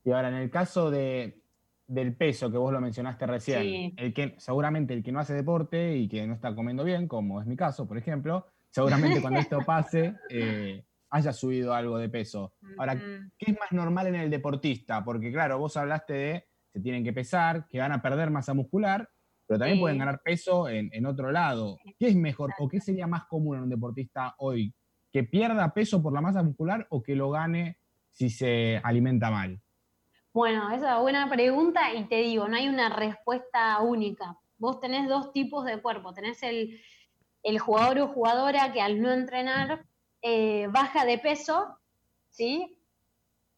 Y 0.03 0.13
ahora, 0.13 0.29
en 0.29 0.37
el 0.37 0.51
caso 0.51 0.91
de, 0.91 1.43
del 1.87 2.17
peso 2.17 2.51
que 2.51 2.57
vos 2.57 2.73
lo 2.73 2.81
mencionaste 2.81 3.27
recién, 3.27 3.93
el 3.99 4.15
que, 4.15 4.35
seguramente 4.39 4.95
el 4.95 5.03
que 5.03 5.13
no 5.13 5.21
hace 5.21 5.35
deporte 5.35 5.95
y 5.95 6.09
que 6.09 6.27
no 6.27 6.33
está 6.33 6.55
comiendo 6.55 6.85
bien, 6.85 7.07
como 7.07 7.39
es 7.39 7.47
mi 7.47 7.57
caso, 7.57 7.87
por 7.87 7.99
ejemplo, 7.99 8.47
seguramente 8.71 9.21
cuando 9.21 9.41
esto 9.41 9.61
pase 9.65 10.15
eh, 10.31 10.85
haya 11.11 11.33
subido 11.33 11.75
algo 11.75 11.99
de 11.99 12.09
peso. 12.09 12.55
Ahora, 12.77 12.97
¿qué 12.97 13.51
es 13.51 13.59
más 13.59 13.73
normal 13.73 14.09
en 14.09 14.17
el 14.17 14.31
deportista? 14.31 15.05
Porque 15.05 15.33
claro, 15.33 15.59
vos 15.59 15.77
hablaste 15.77 16.13
de 16.13 16.49
se 16.73 16.81
tienen 16.81 17.03
que 17.03 17.13
pesar, 17.13 17.67
que 17.69 17.79
van 17.79 17.93
a 17.93 18.03
perder 18.03 18.31
masa 18.31 18.55
muscular, 18.55 19.09
pero 19.47 19.59
también 19.59 19.81
pueden 19.81 19.99
ganar 19.99 20.21
peso 20.23 20.69
en, 20.69 21.07
otro 21.07 21.33
lado. 21.33 21.79
¿Qué 21.99 22.09
es 22.09 22.17
mejor 22.17 22.53
o 22.59 22.69
qué 22.69 22.81
sería 22.81 23.07
más 23.07 23.25
común 23.25 23.57
en 23.57 23.63
un 23.63 23.71
deportista 23.71 24.35
hoy? 24.39 24.75
¿Que 25.11 25.25
pierda 25.25 25.73
peso 25.73 26.03
por 26.03 26.13
la 26.13 26.21
masa 26.21 26.43
muscular 26.43 26.87
o 26.91 27.03
que 27.03 27.17
lo 27.17 27.31
gane 27.31 27.79
si 28.11 28.29
se 28.29 28.79
alimenta 28.85 29.31
mal? 29.31 29.59
Bueno, 30.35 30.69
esa 30.69 30.75
es 30.75 30.83
una 30.83 31.01
buena 31.01 31.31
pregunta 31.31 31.95
y 31.95 32.05
te 32.05 32.17
digo, 32.17 32.47
no 32.47 32.57
hay 32.57 32.69
una 32.69 32.91
respuesta 32.91 33.81
única. 33.81 34.37
Vos 34.59 34.81
tenés 34.81 35.09
dos 35.09 35.33
tipos 35.33 35.65
de 35.65 35.81
cuerpo. 35.81 36.13
Tenés 36.13 36.43
el, 36.43 36.79
jugador 37.59 37.99
o 38.01 38.09
jugadora 38.09 38.73
que 38.73 38.81
al 38.81 39.01
no 39.01 39.13
entrenar 39.13 39.87
eh, 40.23 40.67
baja 40.71 41.05
de 41.05 41.19
peso, 41.19 41.79
¿sí? 42.31 42.79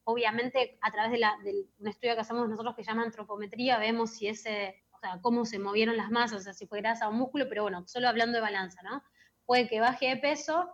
Obviamente 0.03 0.77
a 0.81 0.91
través 0.91 1.11
de, 1.11 1.19
de, 1.43 1.65
un 1.79 1.87
estudio 1.87 2.15
que 2.15 2.21
hacemos 2.21 2.49
nosotros 2.49 2.75
que 2.75 2.83
se 2.83 2.91
llama 2.91 3.03
antropometría, 3.03 3.77
vemos 3.77 4.11
si 4.11 4.27
ese 4.27 4.81
sea, 5.01 5.19
cómo 5.21 5.45
se 5.45 5.59
movieron 5.59 5.97
las 5.97 6.11
masas, 6.11 6.41
o 6.41 6.43
sea, 6.43 6.53
si 6.53 6.67
fue 6.67 6.79
grasa 6.79 7.09
o 7.09 7.11
músculo, 7.11 7.47
pero 7.49 7.63
bueno, 7.63 7.87
solo 7.87 8.07
hablando 8.07 8.37
de 8.37 8.41
balanza, 8.41 8.81
¿no? 8.83 9.03
Puede 9.45 9.67
que 9.67 9.79
baje 9.79 10.07
de 10.09 10.17
peso 10.17 10.69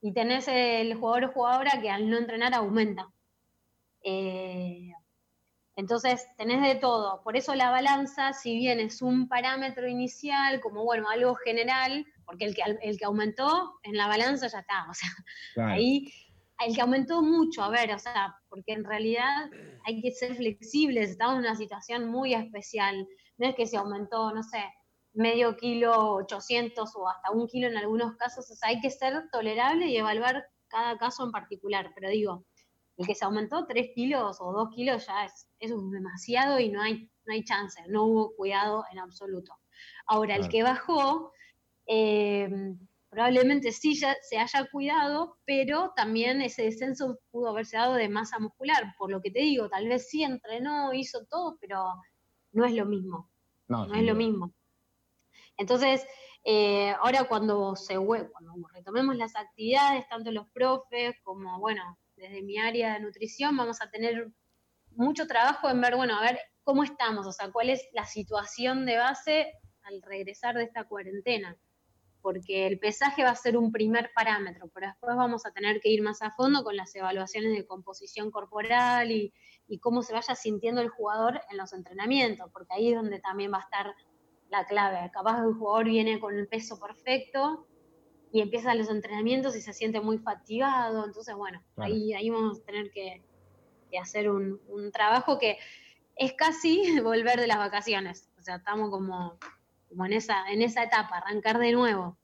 y 0.00 0.12
tenés 0.12 0.46
el 0.48 0.94
jugador 0.94 1.24
o 1.24 1.32
jugadora 1.32 1.80
que 1.80 1.90
al 1.90 2.08
no 2.08 2.18
entrenar 2.18 2.54
aumenta. 2.54 3.08
Eh, 4.04 4.92
entonces, 5.74 6.26
tenés 6.36 6.62
de 6.62 6.74
todo. 6.74 7.22
Por 7.22 7.36
eso 7.36 7.54
la 7.54 7.70
balanza, 7.70 8.32
si 8.34 8.54
bien 8.56 8.78
es 8.78 9.00
un 9.00 9.28
parámetro 9.28 9.88
inicial, 9.88 10.60
como 10.60 10.84
bueno, 10.84 11.08
algo 11.08 11.34
general, 11.36 12.06
porque 12.32 12.46
el 12.46 12.54
que, 12.54 12.62
el 12.80 12.98
que 12.98 13.04
aumentó 13.04 13.78
en 13.82 13.94
la 13.94 14.06
balanza 14.06 14.46
ya 14.46 14.60
está. 14.60 14.86
O 14.88 14.94
sea, 14.94 15.66
ahí 15.68 16.10
el 16.66 16.74
que 16.74 16.80
aumentó 16.80 17.20
mucho, 17.20 17.62
a 17.62 17.68
ver, 17.68 17.92
o 17.92 17.98
sea, 17.98 18.34
porque 18.48 18.72
en 18.72 18.84
realidad 18.84 19.50
hay 19.84 20.00
que 20.00 20.12
ser 20.12 20.34
flexibles, 20.34 21.10
estamos 21.10 21.34
en 21.34 21.40
una 21.40 21.56
situación 21.56 22.08
muy 22.08 22.32
especial. 22.32 23.06
No 23.36 23.48
es 23.48 23.54
que 23.54 23.66
se 23.66 23.76
aumentó, 23.76 24.32
no 24.32 24.42
sé, 24.42 24.64
medio 25.12 25.58
kilo, 25.58 26.14
800 26.14 26.96
o 26.96 27.06
hasta 27.06 27.32
un 27.32 27.46
kilo 27.48 27.68
en 27.68 27.76
algunos 27.76 28.16
casos, 28.16 28.50
o 28.50 28.54
sea, 28.54 28.70
hay 28.70 28.80
que 28.80 28.88
ser 28.88 29.28
tolerable 29.30 29.88
y 29.88 29.98
evaluar 29.98 30.46
cada 30.68 30.96
caso 30.96 31.24
en 31.24 31.32
particular, 31.32 31.92
pero 31.94 32.08
digo, 32.08 32.46
el 32.96 33.06
que 33.06 33.14
se 33.14 33.26
aumentó 33.26 33.66
3 33.66 33.90
kilos 33.94 34.38
o 34.40 34.52
2 34.52 34.68
kilos 34.74 35.06
ya 35.06 35.26
es, 35.26 35.50
es 35.58 35.70
demasiado 35.90 36.58
y 36.58 36.70
no 36.70 36.80
hay, 36.80 37.10
no 37.26 37.34
hay 37.34 37.44
chance, 37.44 37.82
no 37.88 38.04
hubo 38.04 38.34
cuidado 38.36 38.84
en 38.90 39.00
absoluto. 39.00 39.58
Ahora, 40.06 40.36
el 40.36 40.48
que 40.48 40.62
bajó, 40.62 41.32
eh, 41.94 42.48
probablemente 43.10 43.70
sí 43.70 43.94
ya 43.94 44.16
se 44.22 44.38
haya 44.38 44.66
cuidado, 44.70 45.36
pero 45.44 45.92
también 45.94 46.40
ese 46.40 46.62
descenso 46.62 47.18
pudo 47.30 47.50
haberse 47.50 47.76
dado 47.76 47.94
de 47.96 48.08
masa 48.08 48.38
muscular, 48.38 48.94
por 48.96 49.10
lo 49.10 49.20
que 49.20 49.30
te 49.30 49.40
digo, 49.40 49.68
tal 49.68 49.86
vez 49.86 50.08
sí 50.08 50.22
entrenó, 50.22 50.94
hizo 50.94 51.26
todo, 51.26 51.58
pero 51.60 51.84
no 52.52 52.64
es 52.64 52.72
lo 52.72 52.86
mismo. 52.86 53.30
No, 53.68 53.92
es 53.94 54.02
lo 54.02 54.14
mismo. 54.14 54.54
Entonces, 55.58 56.06
eh, 56.44 56.94
ahora 56.98 57.24
cuando 57.24 57.76
se 57.76 57.96
cuando 57.96 58.68
retomemos 58.72 59.14
las 59.16 59.36
actividades, 59.36 60.08
tanto 60.08 60.32
los 60.32 60.48
profes 60.48 61.14
como, 61.22 61.60
bueno, 61.60 61.98
desde 62.16 62.40
mi 62.40 62.58
área 62.58 62.94
de 62.94 63.00
nutrición, 63.00 63.54
vamos 63.54 63.82
a 63.82 63.90
tener 63.90 64.32
mucho 64.92 65.26
trabajo 65.26 65.68
en 65.68 65.78
ver, 65.82 65.96
bueno, 65.96 66.18
a 66.18 66.22
ver 66.22 66.38
cómo 66.64 66.84
estamos, 66.84 67.26
o 67.26 67.32
sea, 67.32 67.52
cuál 67.52 67.68
es 67.68 67.86
la 67.92 68.06
situación 68.06 68.86
de 68.86 68.96
base 68.96 69.52
al 69.82 70.00
regresar 70.00 70.54
de 70.54 70.64
esta 70.64 70.84
cuarentena 70.84 71.58
porque 72.22 72.66
el 72.66 72.78
pesaje 72.78 73.24
va 73.24 73.30
a 73.30 73.36
ser 73.36 73.56
un 73.56 73.72
primer 73.72 74.12
parámetro, 74.14 74.70
pero 74.72 74.86
después 74.86 75.16
vamos 75.16 75.44
a 75.44 75.50
tener 75.50 75.80
que 75.80 75.90
ir 75.90 76.02
más 76.02 76.22
a 76.22 76.30
fondo 76.30 76.62
con 76.62 76.76
las 76.76 76.94
evaluaciones 76.94 77.52
de 77.52 77.66
composición 77.66 78.30
corporal 78.30 79.10
y, 79.10 79.34
cómo 79.80 80.02
se 80.02 80.12
vaya 80.12 80.34
sintiendo 80.34 80.82
el 80.82 80.90
jugador 80.90 81.40
en 81.50 81.56
los 81.56 81.72
entrenamientos, 81.72 82.50
porque 82.52 82.74
ahí 82.74 82.90
es 82.90 82.94
donde 82.94 83.20
también 83.20 83.50
va 83.50 83.56
a 83.56 83.62
estar 83.62 83.94
la 84.50 84.66
clave. 84.66 85.10
Capaz 85.14 85.42
el 85.42 85.54
jugador 85.54 85.86
viene 85.86 86.20
con 86.20 86.38
el 86.38 86.46
peso 86.46 86.78
perfecto 86.78 87.66
y 88.30 88.42
empieza 88.42 88.74
los 88.74 88.90
entrenamientos 88.90 89.56
y 89.56 89.62
se 89.62 89.72
siente 89.72 90.02
muy 90.02 90.18
fatigado, 90.18 91.06
entonces 91.06 91.34
bueno, 91.34 91.62
ahí, 91.76 92.12
ahí 92.12 92.28
vamos 92.28 92.60
a 92.60 92.64
tener 92.64 92.90
que, 92.90 93.22
hacer 93.98 94.30
un, 94.30 94.60
un 94.68 94.92
trabajo 94.92 95.38
que 95.38 95.58
es 96.16 96.34
casi 96.34 96.82
volver 97.00 97.40
de 97.40 97.46
las 97.46 97.58
vacaciones, 97.58 98.28
o 98.38 98.42
sea, 98.42 98.56
estamos 98.56 98.90
como 98.90 99.38
como 99.92 100.06
en 100.06 100.14
esa, 100.14 100.50
en 100.50 100.62
esa 100.62 100.82
etapa, 100.82 101.18
arrancar 101.18 101.58
de 101.58 101.72
nuevo. 101.72 102.16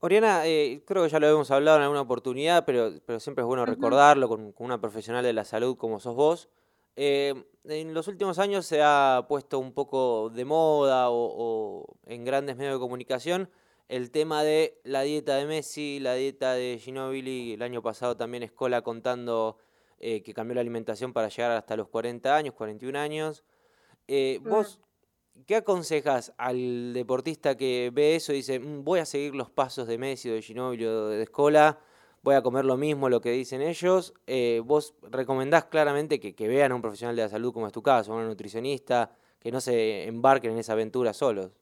Oriana, 0.00 0.46
eh, 0.46 0.82
creo 0.84 1.04
que 1.04 1.08
ya 1.08 1.20
lo 1.20 1.28
hemos 1.28 1.50
hablado 1.50 1.78
en 1.78 1.84
alguna 1.84 2.00
oportunidad, 2.02 2.64
pero, 2.64 2.92
pero 3.06 3.20
siempre 3.20 3.42
es 3.42 3.46
bueno 3.46 3.64
recordarlo 3.64 4.28
con, 4.28 4.52
una 4.58 4.80
profesional 4.80 5.24
de 5.24 5.32
la 5.32 5.44
salud 5.44 5.76
como 5.76 6.00
sos 6.00 6.16
vos. 6.16 6.48
Eh, 6.96 7.34
en 7.64 7.94
los 7.94 8.08
últimos 8.08 8.38
años 8.40 8.66
se 8.66 8.82
ha 8.82 9.24
puesto 9.28 9.58
un 9.60 9.72
poco 9.72 10.30
de 10.30 10.44
moda 10.44 11.10
o, 11.10 11.86
en 12.04 12.24
grandes 12.24 12.56
medios 12.56 12.74
de 12.74 12.80
comunicación 12.80 13.48
el 13.88 14.10
tema 14.10 14.42
de 14.42 14.80
la 14.82 15.02
dieta 15.02 15.36
de 15.36 15.46
Messi, 15.46 16.00
la 16.00 16.14
dieta 16.14 16.54
de 16.54 16.78
Ginobili, 16.80 17.52
el 17.52 17.62
año 17.62 17.82
pasado 17.82 18.16
también 18.16 18.42
Escola 18.42 18.82
contando 18.82 19.58
eh, 20.00 20.22
que 20.22 20.34
cambió 20.34 20.56
la 20.56 20.60
alimentación 20.62 21.12
para 21.12 21.28
llegar 21.28 21.52
hasta 21.52 21.76
los 21.76 21.88
40 21.88 22.34
años, 22.34 22.54
41 22.54 22.98
años. 22.98 23.44
¿Vos 24.42 24.80
¿Qué 25.44 25.56
aconsejas 25.56 26.32
al 26.38 26.94
deportista 26.94 27.56
que 27.56 27.90
ve 27.92 28.16
eso 28.16 28.32
y 28.32 28.36
dice, 28.36 28.58
mm, 28.58 28.84
voy 28.84 29.00
a 29.00 29.04
seguir 29.04 29.34
los 29.34 29.50
pasos 29.50 29.86
de 29.86 29.98
Messi 29.98 30.28
de 30.28 30.40
Ginobili 30.40 30.86
o 30.86 31.08
de 31.08 31.22
Escola, 31.22 31.78
voy 32.22 32.34
a 32.34 32.42
comer 32.42 32.64
lo 32.64 32.76
mismo, 32.76 33.08
lo 33.08 33.20
que 33.20 33.30
dicen 33.30 33.60
ellos? 33.60 34.14
Eh, 34.26 34.62
¿Vos 34.64 34.94
recomendás 35.02 35.66
claramente 35.66 36.18
que, 36.18 36.48
vean 36.48 36.72
a 36.72 36.74
un 36.74 36.82
profesional 36.82 37.14
de 37.14 37.22
la 37.22 37.28
salud 37.28 37.52
como 37.52 37.66
es 37.66 37.72
tu 37.72 37.82
caso, 37.82 38.12
a 38.12 38.16
un 38.16 38.26
nutricionista, 38.26 39.12
que 39.38 39.52
no 39.52 39.60
se 39.60 40.04
embarquen 40.04 40.52
en 40.52 40.58
esa 40.58 40.72
aventura 40.72 41.12
solos? 41.12 41.52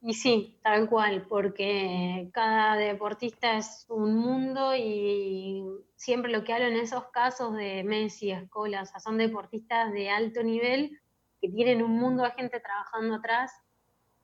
Y 0.00 0.14
sí, 0.14 0.58
tal 0.62 0.88
cual, 0.88 1.26
porque 1.28 2.28
cada 2.32 2.76
deportista 2.76 3.58
es 3.58 3.86
un 3.88 4.16
mundo 4.16 4.74
y 4.74 5.64
siempre 5.96 6.32
lo 6.32 6.44
que 6.44 6.52
hablo 6.52 6.66
en 6.66 6.76
esos 6.76 7.04
casos 7.06 7.54
de 7.56 7.84
Messi, 7.84 8.30
Escola, 8.30 8.82
o 8.82 8.86
sea, 8.86 9.00
son 9.00 9.18
deportistas 9.18 9.92
de 9.92 10.10
alto 10.10 10.42
nivel 10.42 10.98
tienen 11.50 11.82
un 11.82 11.98
mundo 11.98 12.24
de 12.24 12.32
gente 12.32 12.60
trabajando 12.60 13.16
atrás 13.16 13.52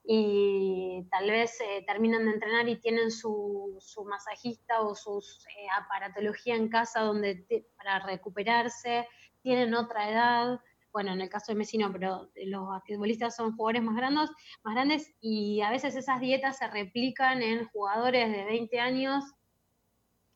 y 0.05 1.07
tal 1.11 1.31
vez 1.31 1.61
eh, 1.61 1.85
terminan 1.87 2.25
de 2.25 2.33
entrenar 2.33 2.69
y 2.69 2.81
tienen 2.81 3.11
su, 3.11 3.77
su 3.81 4.05
masajista 4.05 4.81
o 4.81 4.95
su 4.95 5.19
eh, 5.19 5.67
aparatología 5.79 6.57
en 6.57 6.69
casa 6.69 7.01
donde 7.01 7.47
para 7.77 8.01
recuperarse, 8.01 9.07
tienen 9.43 9.75
otra 9.75 10.11
edad, 10.11 10.61
bueno, 10.93 11.13
en 11.13 11.21
el 11.21 11.29
caso 11.29 11.53
de 11.53 11.59
Messi 11.59 11.79
no, 11.79 11.91
pero 11.93 12.31
los 12.35 12.69
basquetbolistas 12.69 13.37
son 13.37 13.57
jugadores 13.57 13.83
más 13.83 13.97
grandes, 13.97 14.31
más 14.63 14.75
grandes 14.75 15.15
y 15.21 15.61
a 15.63 15.71
veces 15.71 15.97
esas 15.97 16.21
dietas 16.21 16.59
se 16.59 16.69
replican 16.69 17.43
en 17.43 17.67
jugadores 17.69 18.31
de 18.31 18.45
20 18.45 18.79
años 18.79 19.25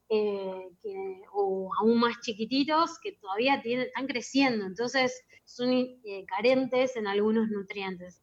eh, 0.08 0.70
o 1.32 1.70
aún 1.80 1.98
más 1.98 2.20
chiquititos 2.20 2.98
que 3.00 3.12
todavía 3.12 3.60
están 3.64 4.06
creciendo, 4.06 4.66
entonces 4.66 5.24
son 5.44 5.72
eh, 5.72 6.24
carentes 6.26 6.96
en 6.96 7.06
algunos 7.06 7.48
nutrientes. 7.48 8.22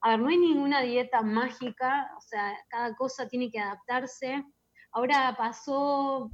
A 0.00 0.10
ver, 0.10 0.20
no 0.20 0.28
hay 0.28 0.38
ninguna 0.38 0.82
dieta 0.82 1.22
mágica, 1.22 2.10
o 2.16 2.20
sea, 2.20 2.54
cada 2.68 2.94
cosa 2.96 3.28
tiene 3.28 3.50
que 3.50 3.58
adaptarse. 3.58 4.44
Ahora 4.92 5.34
pasó, 5.36 6.30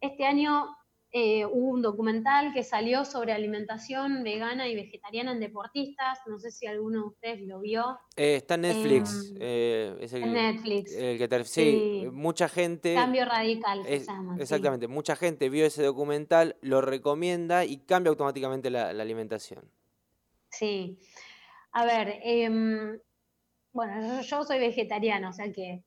este 0.00 0.26
año 0.26 0.76
eh, 1.14 1.44
hubo 1.44 1.68
un 1.68 1.82
documental 1.82 2.54
que 2.54 2.64
salió 2.64 3.04
sobre 3.04 3.34
alimentación 3.34 4.24
vegana 4.24 4.66
y 4.66 4.74
vegetariana 4.74 5.32
en 5.32 5.40
deportistas. 5.40 6.20
No 6.26 6.38
sé 6.38 6.50
si 6.50 6.66
alguno 6.66 7.00
de 7.00 7.06
ustedes 7.08 7.42
lo 7.42 7.60
vio. 7.60 7.98
Eh, 8.16 8.36
está 8.36 8.54
en 8.54 8.62
Netflix. 8.62 9.30
Em, 9.32 9.36
eh, 9.38 10.08
en 10.10 10.32
Netflix. 10.32 11.50
sí, 11.50 12.08
mucha 12.10 12.48
gente. 12.48 12.94
Cambio 12.94 13.26
radical. 13.26 13.84
exactamente, 13.86 14.88
mucha 14.88 15.14
gente 15.14 15.50
vio 15.50 15.66
ese 15.66 15.82
documental, 15.82 16.56
lo 16.62 16.80
recomienda 16.80 17.66
y 17.66 17.76
cambia 17.76 18.08
automáticamente 18.08 18.70
la, 18.70 18.88
alimentación. 18.88 19.70
Sí. 20.48 20.98
A 21.72 21.84
ver, 21.84 22.20
em, 22.22 22.98
bueno, 23.72 24.22
yo 24.22 24.44
soy 24.44 24.58
vegetariana, 24.58 25.28
o 25.28 25.32
sea 25.34 25.52
que 25.52 25.84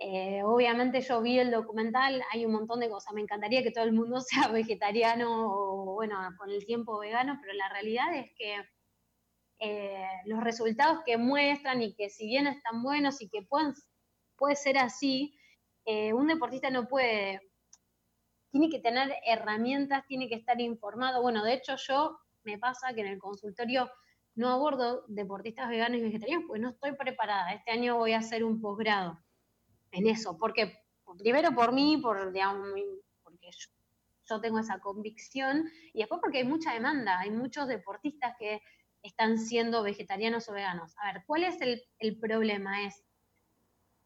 eh, 0.00 0.42
obviamente 0.44 1.00
yo 1.00 1.20
vi 1.20 1.40
el 1.40 1.50
documental, 1.50 2.22
hay 2.32 2.46
un 2.46 2.52
montón 2.52 2.78
de 2.78 2.88
cosas, 2.88 3.12
me 3.14 3.20
encantaría 3.20 3.64
que 3.64 3.72
todo 3.72 3.84
el 3.84 3.92
mundo 3.92 4.20
sea 4.20 4.48
vegetariano 4.48 5.28
o 5.52 5.94
bueno, 5.94 6.16
con 6.38 6.50
el 6.50 6.64
tiempo 6.64 6.98
vegano, 6.98 7.38
pero 7.40 7.52
la 7.54 7.68
realidad 7.68 8.14
es 8.14 8.30
que 8.36 8.64
eh, 9.60 10.06
los 10.26 10.40
resultados 10.44 11.00
que 11.04 11.18
muestran 11.18 11.82
y 11.82 11.94
que 11.94 12.10
si 12.10 12.26
bien 12.26 12.46
están 12.46 12.82
buenos 12.82 13.20
y 13.20 13.28
que 13.28 13.42
pueden, 13.42 13.74
puede 14.36 14.54
ser 14.54 14.78
así, 14.78 15.36
eh, 15.84 16.12
un 16.12 16.28
deportista 16.28 16.70
no 16.70 16.86
puede, 16.86 17.40
tiene 18.52 18.70
que 18.70 18.78
tener 18.78 19.12
herramientas, 19.26 20.06
tiene 20.06 20.28
que 20.28 20.36
estar 20.36 20.60
informado. 20.60 21.22
Bueno, 21.22 21.44
de 21.44 21.54
hecho 21.54 21.74
yo 21.76 22.18
me 22.44 22.58
pasa 22.58 22.94
que 22.94 23.00
en 23.00 23.08
el 23.08 23.18
consultorio 23.18 23.90
no 24.36 24.50
abordo 24.50 25.04
deportistas 25.08 25.68
veganos 25.68 25.98
y 25.98 26.02
vegetarianos, 26.02 26.44
pues 26.46 26.60
no 26.60 26.70
estoy 26.70 26.92
preparada. 26.92 27.52
Este 27.52 27.72
año 27.72 27.96
voy 27.96 28.12
a 28.12 28.18
hacer 28.18 28.44
un 28.44 28.60
posgrado 28.60 29.18
en 29.92 30.06
eso, 30.06 30.36
porque 30.38 30.84
primero 31.18 31.52
por 31.54 31.72
mí, 31.72 31.96
por, 31.98 32.32
digamos, 32.32 32.68
porque 33.22 33.50
yo, 34.26 34.40
tengo 34.40 34.58
esa 34.58 34.78
convicción, 34.78 35.70
y 35.92 36.00
después 36.00 36.20
porque 36.20 36.38
hay 36.38 36.44
mucha 36.44 36.74
demanda, 36.74 37.18
hay 37.18 37.30
muchos 37.30 37.66
deportistas 37.66 38.34
que 38.38 38.60
están 39.02 39.38
siendo 39.38 39.82
vegetarianos 39.82 40.48
o 40.48 40.52
veganos. 40.52 40.94
A 40.98 41.12
ver, 41.12 41.24
¿cuál 41.26 41.44
es 41.44 41.60
el, 41.60 41.82
el 41.98 42.18
problema? 42.18 42.84
Es, 42.84 43.02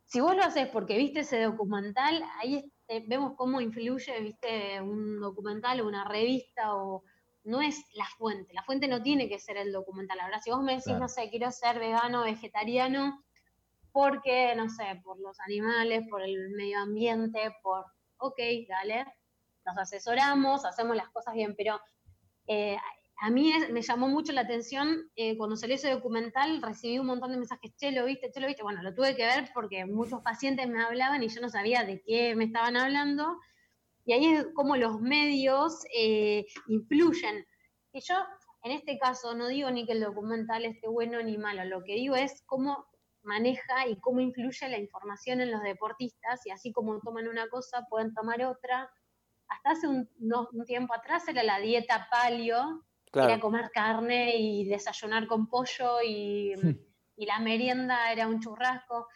si 0.04 0.20
vos 0.20 0.36
lo 0.36 0.44
haces 0.44 0.68
porque 0.68 0.96
viste 0.96 1.20
ese 1.20 1.42
documental, 1.42 2.22
ahí 2.40 2.72
este, 2.92 3.06
vemos 3.08 3.34
cómo 3.36 3.60
influye, 3.60 4.20
viste, 4.20 4.80
un 4.80 5.20
documental 5.20 5.80
o 5.80 5.88
una 5.88 6.04
revista 6.04 6.74
o 6.74 7.04
no 7.44 7.60
es 7.60 7.82
la 7.94 8.06
fuente. 8.18 8.52
La 8.52 8.62
fuente 8.62 8.88
no 8.88 9.02
tiene 9.02 9.28
que 9.28 9.38
ser 9.38 9.56
el 9.56 9.72
documental. 9.72 10.20
Ahora, 10.20 10.40
si 10.40 10.50
vos 10.50 10.62
me 10.62 10.76
decís, 10.76 10.96
no 10.98 11.08
sé, 11.08 11.28
quiero 11.30 11.50
ser 11.50 11.78
vegano, 11.78 12.22
vegetariano, 12.22 13.24
porque, 13.92 14.55
no 14.57 14.68
sé, 14.68 15.00
por 15.05 15.20
los 15.20 15.38
animales, 15.40 16.05
por 16.09 16.22
el 16.22 16.50
medio 16.50 16.81
ambiente, 16.81 17.55
por, 17.62 17.85
ok, 18.18 18.38
dale, 18.68 19.07
nos 19.64 19.76
asesoramos, 19.78 20.64
hacemos 20.64 20.96
las 20.96 21.09
cosas 21.11 21.35
bien, 21.35 21.55
pero 21.57 21.81
eh, 22.46 22.76
a 23.20 23.31
mí 23.31 23.52
me 23.70 23.83
llamó 23.83 24.09
mucho 24.09 24.33
la 24.33 24.40
atención 24.40 25.09
eh, 25.14 25.37
cuando 25.37 25.57
salió 25.57 25.76
ese 25.76 25.90
documental, 25.90 26.61
recibí 26.61 26.98
un 26.98 27.07
montón 27.07 27.31
de 27.31 27.37
mensajes, 27.37 27.72
che, 27.76 27.92
lo 27.92 28.05
viste, 28.05 28.33
che, 28.33 28.40
lo 28.40 28.48
viste. 28.48 28.64
Bueno, 28.64 28.83
lo 28.83 28.94
tuve 28.94 29.14
que 29.14 29.24
ver 29.24 29.48
porque 29.55 29.85
muchos 29.87 30.22
pacientes 30.22 30.68
me 30.68 30.83
hablaban 30.83 31.22
y 31.22 31.28
yo 31.28 31.40
no 31.40 31.48
sabía 31.48 31.85
de 31.85 32.02
qué 32.02 32.35
me 32.35 32.44
estaban 32.44 32.76
hablando. 32.76 33.38
Y 34.05 34.14
ahí 34.14 34.26
es 34.26 34.46
como 34.55 34.76
los 34.76 35.00
medios 35.00 35.85
eh, 35.96 36.46
influyen. 36.66 37.46
Y 37.92 38.00
yo, 38.00 38.16
en 38.64 38.72
este 38.72 38.98
caso, 38.98 39.37
no 39.37 39.46
digo 39.46 39.70
ni 39.70 39.87
que 39.87 39.92
el 39.92 40.00
documental 40.00 40.64
esté 40.64 40.88
bueno 40.88 41.22
ni 41.22 41.38
malo, 41.38 41.64
lo 41.64 41.85
que 41.85 41.94
digo 41.94 42.16
es 42.16 42.42
cómo 42.46 42.87
maneja 43.24 43.87
y 43.87 43.98
cómo 44.00 44.20
influye 44.20 44.68
la 44.68 44.78
información 44.78 45.40
en 45.40 45.50
los 45.50 45.62
deportistas 45.62 46.44
y 46.46 46.50
así 46.50 46.72
como 46.72 46.98
toman 47.00 47.28
una 47.28 47.48
cosa, 47.48 47.87
pueden 47.88 48.14
tomar 48.14 48.44
otra. 48.44 48.90
Hasta 49.48 49.70
hace 49.70 49.88
un, 49.88 50.08
tiempo 50.66 50.94
atrás 50.94 51.26
era 51.28 51.42
la 51.42 51.58
dieta 51.58 52.08
palio, 52.11 52.85
era 53.12 53.38
comer 53.40 53.70
carne 53.72 54.37
y 54.37 54.64
desayunar 54.64 55.26
con 55.26 55.46
pollo 55.46 56.00
y, 56.02 56.54
y, 57.16 57.26
la 57.26 57.38
merienda 57.38 58.11
era 58.12 58.26
un 58.26 58.40
churrasco. 58.40 59.08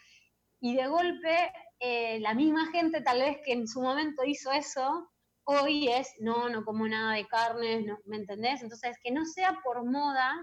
Y 0.61 0.77
de 0.77 0.87
golpe, 0.87 1.53
eh, 1.79 2.21
la 2.21 2.35
misma 2.35 2.71
gente 2.71 3.01
tal 3.01 3.21
vez 3.21 3.39
que 3.45 3.53
en 3.53 3.67
su 3.67 3.81
momento 3.81 4.25
hizo 4.25 4.53
eso, 4.53 5.11
hoy 5.45 5.89
es, 5.89 6.15
no, 6.21 6.49
no 6.49 6.65
como 6.65 6.87
nada 6.89 7.15
de 7.15 7.27
carne, 7.27 7.83
no, 7.83 7.99
¿me 8.05 8.17
entendés? 8.17 8.63
Entonces, 8.63 8.99
que 9.03 9.13
no 9.13 9.25
sea 9.25 9.61
por 9.63 9.85
moda, 9.85 10.35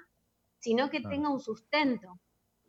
sino 0.59 0.89
que 0.89 1.01
tenga 1.01 1.29
un 1.29 1.41
sustento. 1.41 2.19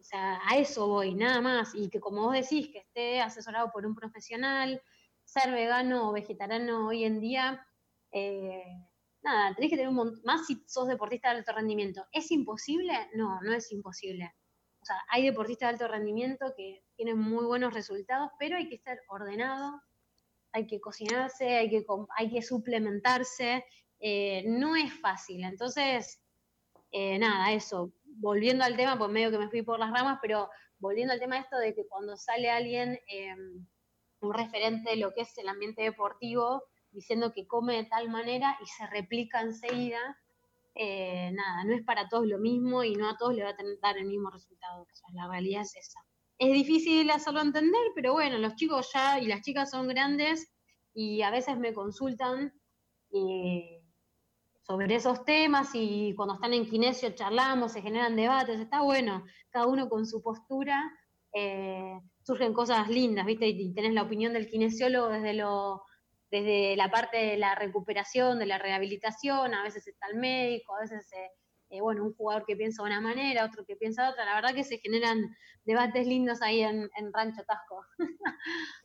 O 0.04 0.06
sea, 0.06 0.38
a 0.46 0.58
eso 0.58 0.86
voy, 0.86 1.14
nada 1.14 1.40
más. 1.40 1.74
Y 1.74 1.88
que 1.88 1.98
como 1.98 2.24
vos 2.24 2.34
decís, 2.34 2.68
que 2.70 2.80
esté 2.80 3.22
asesorado 3.22 3.72
por 3.72 3.86
un 3.86 3.94
profesional, 3.94 4.82
ser 5.24 5.50
vegano 5.50 6.10
o 6.10 6.12
vegetariano 6.12 6.88
hoy 6.88 7.04
en 7.04 7.20
día, 7.20 7.66
eh, 8.12 8.64
nada, 9.22 9.54
tenés 9.54 9.70
que 9.70 9.76
tener 9.76 9.88
un 9.88 9.94
montón, 9.94 10.20
más 10.26 10.46
si 10.46 10.62
sos 10.66 10.88
deportista 10.88 11.30
de 11.30 11.38
alto 11.38 11.54
rendimiento. 11.54 12.04
¿Es 12.12 12.30
imposible? 12.32 12.92
No, 13.14 13.40
no 13.40 13.54
es 13.54 13.72
imposible. 13.72 14.30
O 14.82 14.84
sea, 14.84 14.96
hay 15.08 15.24
deportistas 15.24 15.70
de 15.70 15.72
alto 15.72 15.88
rendimiento 15.88 16.52
que 16.54 16.84
tienen 16.96 17.18
muy 17.18 17.46
buenos 17.46 17.72
resultados, 17.72 18.30
pero 18.38 18.58
hay 18.58 18.68
que 18.68 18.74
estar 18.74 18.98
ordenado, 19.08 19.80
hay 20.52 20.66
que 20.66 20.82
cocinarse, 20.82 21.56
hay 21.56 21.70
que, 21.70 21.86
hay 22.18 22.30
que 22.30 22.42
suplementarse, 22.42 23.64
eh, 24.00 24.44
no 24.46 24.76
es 24.76 24.92
fácil. 25.00 25.44
Entonces, 25.44 26.20
eh, 26.92 27.18
nada, 27.18 27.52
eso, 27.52 27.94
volviendo 28.16 28.64
al 28.64 28.76
tema, 28.76 28.98
pues 28.98 29.10
medio 29.10 29.30
que 29.30 29.38
me 29.38 29.50
fui 29.50 29.62
por 29.62 29.78
las 29.78 29.90
ramas, 29.92 30.18
pero 30.20 30.50
volviendo 30.78 31.12
al 31.12 31.20
tema 31.20 31.38
esto 31.38 31.56
de 31.58 31.74
que 31.74 31.86
cuando 31.86 32.16
sale 32.16 32.50
alguien, 32.50 32.98
em, 33.08 33.66
un 34.20 34.34
referente 34.34 34.90
de 34.90 34.96
lo 34.96 35.12
que 35.12 35.22
es 35.22 35.36
el 35.38 35.48
ambiente 35.48 35.82
deportivo, 35.82 36.62
diciendo 36.90 37.32
que 37.32 37.46
come 37.46 37.76
de 37.76 37.84
tal 37.84 38.08
manera 38.08 38.56
y 38.62 38.66
se 38.66 38.86
replica 38.86 39.40
enseguida, 39.40 40.00
eh, 40.74 41.30
nada, 41.32 41.64
no 41.64 41.74
es 41.74 41.82
para 41.84 42.08
todos 42.08 42.26
lo 42.26 42.38
mismo 42.38 42.84
y 42.84 42.94
no 42.96 43.08
a 43.08 43.16
todos 43.16 43.34
le 43.34 43.44
va 43.44 43.50
a 43.50 43.56
dar 43.82 43.98
el 43.98 44.06
mismo 44.06 44.30
resultado. 44.30 44.86
la 45.12 45.28
realidad 45.28 45.62
es 45.62 45.76
esa 45.76 46.00
es 46.38 46.52
difícil 46.52 47.10
hacerlo 47.10 47.40
entender, 47.40 47.80
pero 47.94 48.12
bueno, 48.12 48.38
los 48.38 48.56
chicos 48.56 48.90
ya 48.92 49.20
y 49.20 49.26
las 49.26 49.42
chicas 49.42 49.70
son 49.70 49.88
grandes 49.88 50.52
y 50.92 51.22
a 51.22 51.30
veces 51.30 51.58
me 51.58 51.72
consultan 51.72 52.52
eh, 53.12 53.73
sobre 54.66 54.94
esos 54.94 55.24
temas 55.24 55.70
y 55.74 56.14
cuando 56.16 56.34
están 56.34 56.54
en 56.54 56.66
kinesio 56.66 57.10
charlamos, 57.10 57.72
se 57.72 57.82
generan 57.82 58.16
debates, 58.16 58.60
está 58.60 58.80
bueno, 58.80 59.24
cada 59.50 59.66
uno 59.66 59.88
con 59.88 60.06
su 60.06 60.22
postura, 60.22 60.90
eh, 61.34 62.00
surgen 62.22 62.54
cosas 62.54 62.88
lindas, 62.88 63.26
¿viste? 63.26 63.46
Y, 63.46 63.74
tenés 63.74 63.92
la 63.92 64.02
opinión 64.02 64.32
del 64.32 64.48
kinesiólogo 64.48 65.08
desde 65.08 65.34
lo 65.34 65.82
desde 66.30 66.74
la 66.76 66.90
parte 66.90 67.18
de 67.18 67.36
la 67.36 67.54
recuperación, 67.54 68.40
de 68.40 68.46
la 68.46 68.58
rehabilitación, 68.58 69.54
a 69.54 69.62
veces 69.62 69.86
está 69.86 70.08
el 70.08 70.16
médico, 70.16 70.74
a 70.74 70.80
veces 70.80 71.06
se 71.08 71.30
eh, 71.74 71.80
bueno, 71.80 72.04
un 72.04 72.14
jugador 72.14 72.44
que 72.46 72.56
piensa 72.56 72.82
de 72.82 72.88
una 72.88 73.00
manera, 73.00 73.44
otro 73.44 73.64
que 73.64 73.74
piensa 73.74 74.04
de 74.04 74.10
otra. 74.10 74.24
La 74.24 74.36
verdad 74.36 74.54
que 74.54 74.62
se 74.62 74.78
generan 74.78 75.34
debates 75.64 76.06
lindos 76.06 76.40
ahí 76.40 76.60
en, 76.62 76.88
Rancho 77.12 77.42
Tasco. 77.44 77.84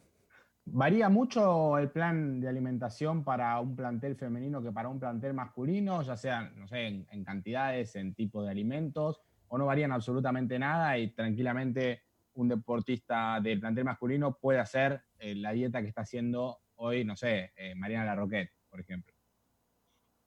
¿Varía 0.72 1.10
mucho 1.10 1.78
el 1.78 1.90
plan 1.90 2.40
de 2.40 2.48
alimentación 2.48 3.24
para 3.24 3.60
un 3.60 3.76
plantel 3.76 4.16
femenino 4.16 4.62
que 4.62 4.72
para 4.72 4.90
un 4.90 5.00
plantel 5.00 5.34
masculino, 5.34 6.02
ya 6.02 6.16
sea, 6.16 6.52
no 6.56 6.68
sé, 6.68 6.88
en, 6.88 7.24
cantidades, 7.24 7.96
en 7.96 8.14
tipo 8.14 8.44
de 8.44 8.52
alimentos, 8.52 9.22
o 9.48 9.58
no 9.58 9.66
varían 9.66 9.92
absolutamente 9.92 10.60
nada 10.60 10.98
y 10.98 11.10
tranquilamente 11.12 12.04
un 12.34 12.48
deportista 12.48 13.40
del 13.42 13.60
plantel 13.60 13.86
masculino 13.86 14.38
puede 14.38 14.60
hacer 14.60 15.02
eh, 15.18 15.36
la 15.36 15.52
dieta 15.52 15.82
que 15.82 15.88
está 15.88 16.02
haciendo 16.02 16.60
hoy, 16.76 17.04
no 17.04 17.16
sé, 17.16 17.52
eh, 17.56 17.76
Mariana 17.76 18.06
Larroquette, 18.06 18.52
por 18.70 18.80
ejemplo? 18.80 19.14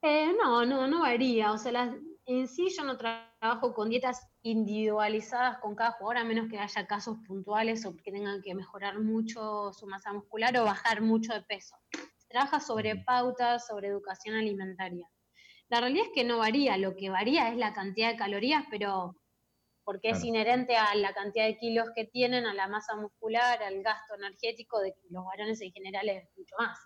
no, 0.03 0.67
no, 0.67 0.89
no 0.89 1.01
varía. 1.01 1.53
O 1.53 1.59
sea, 1.59 1.95
en 2.27 2.49
sí 2.49 2.69
yo 2.77 2.85
no 2.85 2.97
trabajo 2.97 3.73
con 3.75 3.89
dietas 3.89 4.32
individualizadas 4.43 5.59
con 5.59 5.75
cada 5.75 5.93
jugador, 5.93 6.19
a 6.19 6.25
menos 6.25 6.49
que 6.49 6.59
haya 6.59 6.87
casos 6.87 7.19
puntuales 7.27 7.87
o 7.87 7.97
que 7.97 8.11
tengan 8.11 8.43
que 8.43 8.55
mejorar 8.55 8.99
mucho 8.99 9.73
su 9.73 9.87
masa 9.87 10.13
muscular 10.13 10.57
o 10.59 10.65
bajar 10.65 11.01
mucho 11.01 11.33
de 11.33 11.43
peso. 11.43 11.77
Se 12.17 12.29
trabaja 12.29 12.61
sobre 12.61 12.97
pautas, 12.97 13.67
sobre 13.67 13.89
educación 13.89 14.35
alimentaria. 14.37 15.09
La 15.69 15.81
realidad 15.81 16.07
es 16.07 16.13
que 16.15 16.25
no 16.25 16.39
varía, 16.39 16.77
lo 16.77 16.97
que 16.97 17.09
varía 17.09 17.49
es 17.49 17.57
la 17.57 17.73
cantidad 17.73 18.11
de 18.11 18.17
calorías, 18.17 18.65
pero 18.71 19.17
porque 19.85 20.11
es 20.11 20.23
inherente 20.23 20.77
a 20.77 20.95
la 20.95 21.13
cantidad 21.13 21.47
de 21.47 21.59
kilos 21.59 21.89
que 21.95 22.05
tienen, 22.05 22.47
a 22.47 22.55
la 22.55 22.69
masa 22.69 22.95
muscular, 22.97 23.63
al 23.63 23.83
gasto 23.83 24.15
energético 24.15 24.81
de 24.81 24.95
los 25.11 25.25
varones 25.25 25.61
en 25.61 25.73
general 25.73 26.09
es 26.09 26.29
mucho 26.37 26.55
más. 26.59 26.79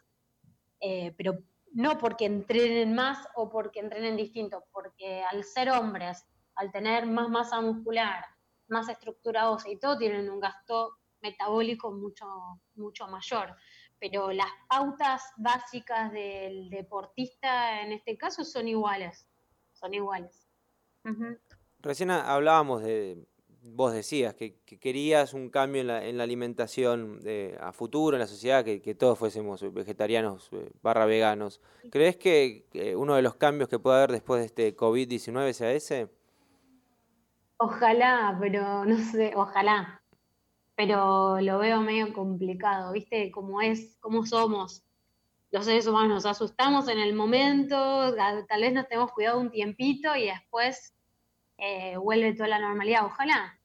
Eh, 0.80 1.12
pero 1.16 1.38
no 1.72 1.98
porque 1.98 2.26
entrenen 2.26 2.94
más 2.94 3.26
o 3.34 3.50
porque 3.50 3.80
entrenen 3.80 4.16
distinto, 4.16 4.64
porque 4.72 5.22
al 5.30 5.44
ser 5.44 5.70
hombres, 5.70 6.24
al 6.56 6.72
tener 6.72 7.06
más 7.06 7.28
masa 7.28 7.60
muscular, 7.60 8.24
más 8.68 8.88
estructura 8.88 9.50
ósea 9.50 9.72
y 9.72 9.78
todo, 9.78 9.96
tienen 9.96 10.28
un 10.30 10.40
gasto 10.40 10.98
metabólico 11.20 11.92
mucho, 11.92 12.26
mucho 12.74 13.06
mayor. 13.08 13.54
Pero 13.98 14.32
las 14.32 14.50
pautas 14.68 15.22
básicas 15.36 16.12
del 16.12 16.68
deportista 16.68 17.82
en 17.82 17.92
este 17.92 18.16
caso 18.18 18.44
son 18.44 18.68
iguales, 18.68 19.26
son 19.72 19.94
iguales. 19.94 20.46
Recién 21.78 22.10
hablábamos 22.10 22.82
de, 22.82 23.26
vos 23.62 23.92
decías 23.92 24.34
que, 24.34 24.58
querías 24.80 25.34
un 25.34 25.50
cambio 25.50 25.80
en 25.80 25.86
la, 25.86 26.04
en 26.04 26.18
la 26.18 26.24
alimentación 26.24 27.20
a 27.60 27.72
futuro, 27.72 28.16
en 28.16 28.20
la 28.20 28.26
sociedad, 28.26 28.64
que, 28.64 28.94
todos 28.94 29.18
fuésemos 29.18 29.62
vegetarianos 29.72 30.48
eh, 30.52 30.70
barra 30.82 31.06
veganos. 31.06 31.60
¿Crees 31.90 32.16
que 32.16 32.66
uno 32.96 33.14
de 33.14 33.22
los 33.22 33.36
cambios 33.36 33.68
que 33.68 33.78
puede 33.78 33.98
haber 33.98 34.12
después 34.12 34.40
de 34.40 34.46
este 34.46 34.76
COVID-19 34.76 35.52
sea 35.52 35.72
ese? 35.72 36.08
Ojalá, 37.58 38.36
pero 38.40 38.84
no 38.84 38.98
sé, 38.98 39.32
ojalá. 39.34 40.02
Pero 40.74 41.40
lo 41.40 41.58
veo 41.58 41.80
medio 41.80 42.12
complicado, 42.12 42.92
¿viste? 42.92 43.30
Cómo 43.30 43.62
es, 43.62 43.96
cómo 44.00 44.26
somos 44.26 44.84
los 45.50 45.64
seres 45.64 45.86
humanos. 45.86 46.24
Nos 46.24 46.26
asustamos 46.26 46.88
en 46.88 46.98
el 46.98 47.14
momento, 47.14 48.14
tal 48.14 48.60
vez 48.60 48.72
nos 48.72 48.88
tenemos 48.88 49.12
cuidado 49.12 49.40
un 49.40 49.50
tiempito 49.50 50.14
y 50.16 50.26
después 50.26 50.94
eh, 51.56 51.96
vuelve 51.96 52.34
toda 52.34 52.48
la 52.48 52.58
normalidad. 52.58 53.06
Ojalá, 53.06 53.58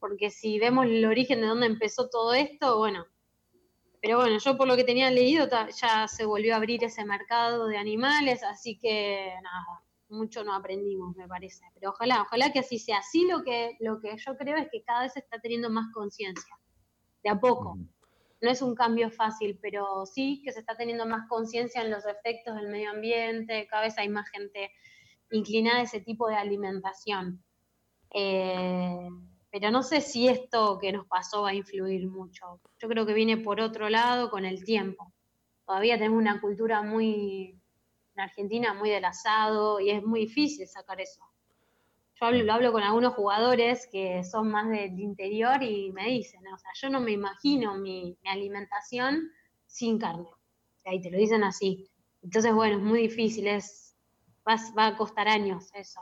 porque 0.00 0.30
si 0.30 0.58
vemos 0.58 0.86
el 0.86 1.04
origen 1.04 1.40
de 1.40 1.46
dónde 1.46 1.66
empezó 1.66 2.08
todo 2.08 2.34
esto, 2.34 2.78
bueno. 2.78 3.06
Pero 4.02 4.18
bueno, 4.18 4.38
yo 4.38 4.56
por 4.56 4.68
lo 4.68 4.76
que 4.76 4.84
tenía 4.84 5.10
leído 5.10 5.48
ya 5.48 6.06
se 6.08 6.24
volvió 6.24 6.54
a 6.54 6.58
abrir 6.58 6.84
ese 6.84 7.04
mercado 7.04 7.66
de 7.66 7.76
animales, 7.78 8.42
así 8.42 8.78
que 8.78 9.32
nada, 9.42 9.82
mucho 10.08 10.44
no 10.44 10.54
aprendimos, 10.54 11.16
me 11.16 11.26
parece. 11.28 11.64
Pero 11.74 11.90
ojalá, 11.90 12.22
ojalá 12.22 12.52
que 12.52 12.60
así 12.60 12.78
sea. 12.78 12.98
Así 12.98 13.26
lo 13.26 13.42
que, 13.42 13.76
lo 13.80 14.00
que 14.00 14.16
yo 14.16 14.36
creo 14.36 14.56
es 14.56 14.68
que 14.70 14.82
cada 14.82 15.02
vez 15.02 15.12
se 15.12 15.20
está 15.20 15.38
teniendo 15.40 15.70
más 15.70 15.92
conciencia, 15.92 16.56
de 17.22 17.30
a 17.30 17.38
poco. 17.38 17.78
No 18.40 18.50
es 18.50 18.62
un 18.62 18.74
cambio 18.74 19.10
fácil, 19.10 19.58
pero 19.60 20.04
sí 20.06 20.42
que 20.44 20.52
se 20.52 20.60
está 20.60 20.76
teniendo 20.76 21.06
más 21.06 21.28
conciencia 21.28 21.82
en 21.82 21.90
los 21.90 22.04
efectos 22.06 22.54
del 22.56 22.68
medio 22.68 22.90
ambiente, 22.90 23.66
cada 23.68 23.82
vez 23.82 23.96
hay 23.98 24.08
más 24.08 24.28
gente 24.28 24.70
inclinada 25.30 25.78
a 25.78 25.82
ese 25.82 26.00
tipo 26.00 26.28
de 26.28 26.36
alimentación. 26.36 27.42
Eh, 28.12 29.08
pero 29.50 29.70
no 29.70 29.82
sé 29.82 30.02
si 30.02 30.28
esto 30.28 30.78
que 30.78 30.92
nos 30.92 31.06
pasó 31.06 31.42
va 31.42 31.50
a 31.50 31.54
influir 31.54 32.08
mucho. 32.08 32.60
Yo 32.78 32.88
creo 32.88 33.06
que 33.06 33.14
viene 33.14 33.38
por 33.38 33.60
otro 33.60 33.88
lado 33.88 34.30
con 34.30 34.44
el 34.44 34.64
tiempo. 34.64 35.12
Todavía 35.64 35.96
tenemos 35.96 36.18
una 36.18 36.40
cultura 36.40 36.82
muy, 36.82 37.55
en 38.16 38.22
Argentina, 38.22 38.74
muy 38.74 38.90
del 38.90 39.04
asado 39.04 39.80
y 39.80 39.90
es 39.90 40.02
muy 40.02 40.20
difícil 40.20 40.66
sacar 40.66 41.00
eso. 41.00 41.20
yo 42.14 42.26
hablo, 42.26 42.42
lo 42.44 42.52
hablo 42.52 42.72
con 42.72 42.82
algunos 42.82 43.14
jugadores 43.14 43.86
que 43.90 44.24
son 44.24 44.50
más 44.50 44.68
del 44.68 44.98
interior 44.98 45.62
y 45.62 45.92
me 45.92 46.06
dicen, 46.06 46.46
o 46.48 46.58
sea, 46.58 46.70
yo 46.74 46.88
no 46.88 47.00
me 47.00 47.12
imagino 47.12 47.76
mi, 47.76 48.16
alimentación 48.24 49.30
sin 49.66 49.98
carne. 49.98 50.28
Y 50.84 51.00
te 51.00 51.10
lo 51.10 51.18
dicen 51.18 51.44
así. 51.44 51.90
Entonces, 52.22 52.54
bueno, 52.54 52.76
es 52.76 52.82
muy 52.82 53.00
difícil, 53.02 53.46
es, 53.48 53.96
va, 54.48 54.56
va 54.76 54.86
a 54.88 54.96
costar 54.96 55.28
años 55.28 55.70
eso. 55.74 56.00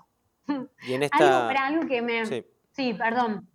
Y 0.86 0.92
en 0.92 1.02
esta... 1.04 1.48
algo, 1.48 1.60
algo 1.60 1.88
que 1.88 2.02
me... 2.02 2.24
Sí. 2.72 2.94
perdón. 2.94 3.48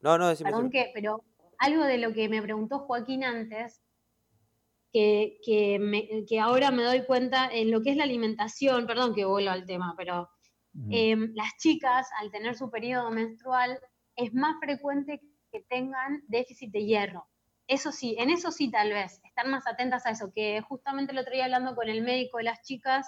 No, 0.00 0.18
no, 0.18 0.34
Perdón 0.36 0.70
que, 0.70 0.90
pero 0.94 1.24
algo 1.58 1.84
de 1.84 1.98
lo 1.98 2.12
que 2.12 2.28
me 2.28 2.42
preguntó 2.42 2.80
Joaquín 2.80 3.24
antes, 3.24 3.80
que, 4.96 6.26
que, 6.26 6.40
ahora 6.40 6.70
me 6.70 6.82
doy 6.82 7.04
cuenta 7.04 7.50
en 7.52 7.70
lo 7.70 7.82
que 7.82 7.90
es 7.90 7.96
la 7.96 8.04
alimentación, 8.04 8.86
perdón 8.86 9.14
que 9.14 9.26
vuelvo 9.26 9.50
al 9.50 9.66
tema, 9.66 9.94
pero 9.94 10.30
em, 10.90 11.32
las 11.34 11.56
chicas 11.58 12.08
al 12.18 12.30
tener 12.30 12.56
su 12.56 12.70
periodo 12.70 13.10
menstrual 13.10 13.78
es 14.14 14.32
más 14.32 14.56
frecuente 14.58 15.20
que 15.52 15.60
tengan 15.68 16.22
déficit 16.28 16.70
de 16.72 16.86
hierro. 16.86 17.26
Eso 17.66 17.92
sí, 17.92 18.16
en 18.18 18.30
eso 18.30 18.50
sí 18.50 18.70
tal 18.70 18.90
vez, 18.90 19.20
estar 19.24 19.46
más 19.46 19.66
atentas 19.66 20.06
a 20.06 20.10
eso, 20.10 20.32
que 20.34 20.62
justamente 20.62 21.12
el 21.12 21.18
otro 21.18 21.34
día 21.34 21.44
hablando 21.44 21.74
con 21.74 21.88
el 21.88 22.02
médico 22.02 22.38
de 22.38 22.44
las 22.44 22.62
chicas, 22.62 23.06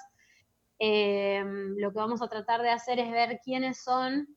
em, 0.79 1.75
lo 1.79 1.91
que 1.91 1.99
vamos 1.99 2.21
a 2.21 2.29
tratar 2.29 2.61
de 2.61 2.71
hacer 2.71 2.99
es 2.99 3.11
ver 3.11 3.41
quiénes 3.43 3.83
son 3.83 4.37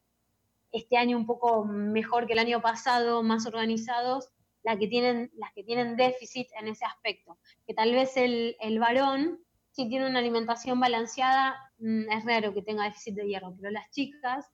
este 0.72 0.96
año 0.96 1.18
un 1.18 1.26
poco 1.26 1.66
mejor 1.66 2.28
que 2.28 2.34
el 2.34 2.40
año 2.40 2.62
pasado, 2.62 3.24
más 3.24 3.46
organizados, 3.46 4.32
las 4.64 4.78
que 4.78 4.88
tienen, 4.88 5.32
las 5.36 5.52
que 5.54 5.64
tienen 5.64 5.96
déficit 5.96 6.48
en 6.60 6.68
ese 6.68 6.86
aspecto. 6.86 7.38
Que 7.66 7.74
tal 7.74 7.94
vez 7.94 8.16
el, 8.18 8.80
varón, 8.80 9.40
si 9.72 9.88
tiene 9.90 10.08
una 10.08 10.20
alimentación 10.20 10.80
balanceada, 10.80 11.56
mm, 11.80 12.12
es 12.12 12.26
raro 12.26 12.54
que 12.54 12.62
tenga 12.62 12.86
déficit 12.86 13.16
de 13.16 13.28
hierro, 13.28 13.56
pero 13.58 13.72
las 13.72 13.90
chicas, 13.92 14.46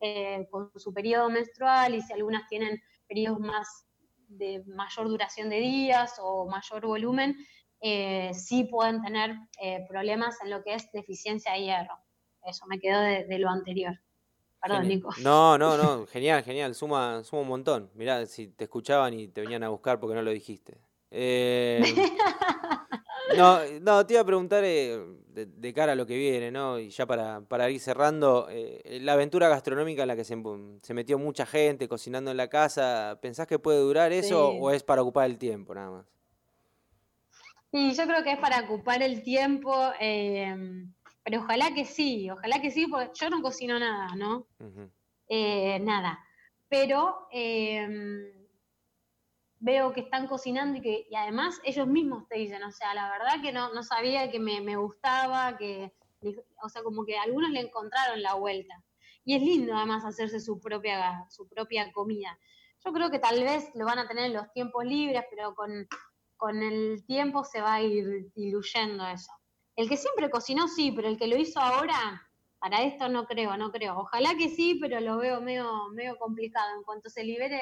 eh, 0.00 0.46
con 0.50 0.70
su 0.76 0.92
periodo 0.92 1.30
menstrual 1.30 1.94
y 1.94 2.02
si 2.02 2.12
algunas 2.12 2.46
tienen 2.48 2.80
periodos 3.08 3.40
más 3.40 3.86
de 4.28 4.62
mayor 4.66 5.08
duración 5.08 5.48
de 5.48 5.60
días 5.60 6.16
o 6.20 6.46
mayor 6.46 6.86
volumen, 6.86 7.36
eh, 7.80 8.32
sí 8.34 8.64
pueden 8.64 9.00
tener 9.02 9.36
eh, 9.62 9.84
problemas 9.88 10.36
en 10.42 10.50
lo 10.50 10.62
que 10.62 10.74
es 10.74 10.90
deficiencia 10.92 11.52
de 11.52 11.62
hierro. 11.62 11.98
Eso 12.42 12.66
me 12.66 12.78
quedó 12.78 13.00
de 13.00 13.38
lo 13.38 13.48
anterior. 13.48 13.98
Perdón, 14.62 14.88
Nico. 14.88 15.10
No, 15.22 15.56
no, 15.58 15.76
no, 15.76 16.06
genial, 16.06 16.42
genial, 16.42 16.74
suma, 16.74 17.22
suma 17.24 17.42
un 17.42 17.48
montón. 17.48 17.90
Mirá, 17.94 18.26
si 18.26 18.48
te 18.48 18.64
escuchaban 18.64 19.14
y 19.14 19.28
te 19.28 19.40
venían 19.42 19.62
a 19.62 19.68
buscar 19.68 20.00
porque 20.00 20.14
no 20.14 20.22
lo 20.22 20.30
dijiste. 20.30 20.78
Eh, 21.10 21.82
no, 23.36 23.60
no, 23.80 24.06
te 24.06 24.14
iba 24.14 24.22
a 24.22 24.26
preguntar 24.26 24.64
eh, 24.64 24.98
de, 25.28 25.72
cara 25.72 25.92
a 25.92 25.94
lo 25.94 26.06
que 26.06 26.16
viene, 26.16 26.50
¿no? 26.50 26.78
Y 26.78 26.90
ya 26.90 27.06
para, 27.06 27.42
para 27.42 27.70
ir 27.70 27.80
cerrando, 27.80 28.48
eh, 28.50 28.98
la 29.02 29.12
aventura 29.12 29.48
gastronómica 29.48 30.02
en 30.02 30.08
la 30.08 30.16
que 30.16 30.24
se, 30.24 30.36
metió 30.94 31.18
mucha 31.18 31.46
gente 31.46 31.88
cocinando 31.88 32.30
en 32.30 32.36
la 32.36 32.48
casa, 32.48 33.18
¿pensás 33.22 33.46
que 33.46 33.58
puede 33.58 33.78
durar 33.80 34.12
eso 34.12 34.50
o 34.50 34.70
es 34.70 34.82
para 34.82 35.02
ocupar 35.02 35.26
el 35.26 35.38
tiempo 35.38 35.74
nada 35.74 35.90
más? 35.90 36.06
Sí, 37.72 37.94
yo 37.94 38.04
creo 38.06 38.22
que 38.22 38.32
es 38.32 38.38
para 38.38 38.60
ocupar 38.60 39.02
el 39.02 39.22
tiempo. 39.22 39.74
Pero 41.26 41.40
ojalá 41.40 41.74
que 41.74 41.84
sí, 41.84 42.30
ojalá 42.30 42.60
que 42.60 42.70
sí, 42.70 42.86
porque 42.86 43.10
yo 43.14 43.28
no 43.30 43.42
cocino 43.42 43.80
nada, 43.80 44.14
¿no? 44.14 44.46
Eh, 45.28 45.80
nada. 45.80 46.24
Pero 46.68 47.26
em, 47.32 48.30
veo 49.58 49.92
que 49.92 50.02
están 50.02 50.28
cocinando 50.28 50.78
y 50.78 50.82
que 50.82 51.06
y 51.10 51.16
además 51.16 51.60
ellos 51.64 51.88
mismos 51.88 52.28
te 52.28 52.38
dicen, 52.38 52.62
o 52.62 52.70
sea, 52.70 52.94
la 52.94 53.10
verdad 53.10 53.42
que 53.42 53.50
no, 53.50 53.74
no 53.74 53.82
sabía 53.82 54.30
que 54.30 54.38
me, 54.38 54.76
gustaba, 54.76 55.56
que, 55.56 55.92
o 56.62 56.68
sea, 56.68 56.84
como 56.84 57.04
que 57.04 57.18
algunos 57.18 57.50
le 57.50 57.62
encontraron 57.62 58.22
la 58.22 58.34
vuelta. 58.34 58.84
Y 59.24 59.34
es 59.34 59.42
lindo 59.42 59.74
además 59.74 60.04
hacerse 60.04 60.38
su 60.38 60.60
propia, 60.60 61.26
su 61.28 61.48
propia 61.48 61.90
comida. 61.90 62.38
Yo 62.84 62.92
creo 62.92 63.10
que 63.10 63.18
tal 63.18 63.42
vez 63.42 63.68
lo 63.74 63.84
van 63.84 63.98
a 63.98 64.06
tener 64.06 64.26
en 64.26 64.34
los 64.34 64.52
tiempos 64.52 64.84
libres, 64.84 65.24
pero 65.28 65.56
con, 65.56 65.88
con 66.36 66.62
el 66.62 67.04
tiempo 67.04 67.42
se 67.42 67.60
va 67.60 67.74
a 67.74 67.82
ir 67.82 68.30
diluyendo 68.36 69.04
eso. 69.08 69.32
El 69.76 69.88
que 69.88 69.96
siempre 69.96 70.30
cocinó, 70.30 70.68
sí, 70.68 70.90
pero 70.90 71.08
el 71.08 71.18
que 71.18 71.26
lo 71.26 71.36
hizo 71.36 71.60
ahora, 71.60 72.26
para 72.58 72.82
esto 72.82 73.08
no 73.08 73.26
creo, 73.26 73.56
no 73.56 73.70
creo. 73.70 73.98
Ojalá 73.98 74.34
que 74.36 74.48
sí, 74.48 74.78
pero 74.80 75.00
lo 75.00 75.18
veo 75.18 75.40
medio, 75.40 75.88
medio 75.92 76.16
complicado. 76.16 76.76
En 76.76 76.82
cuanto 76.82 77.10
se 77.10 77.22
libere 77.22 77.60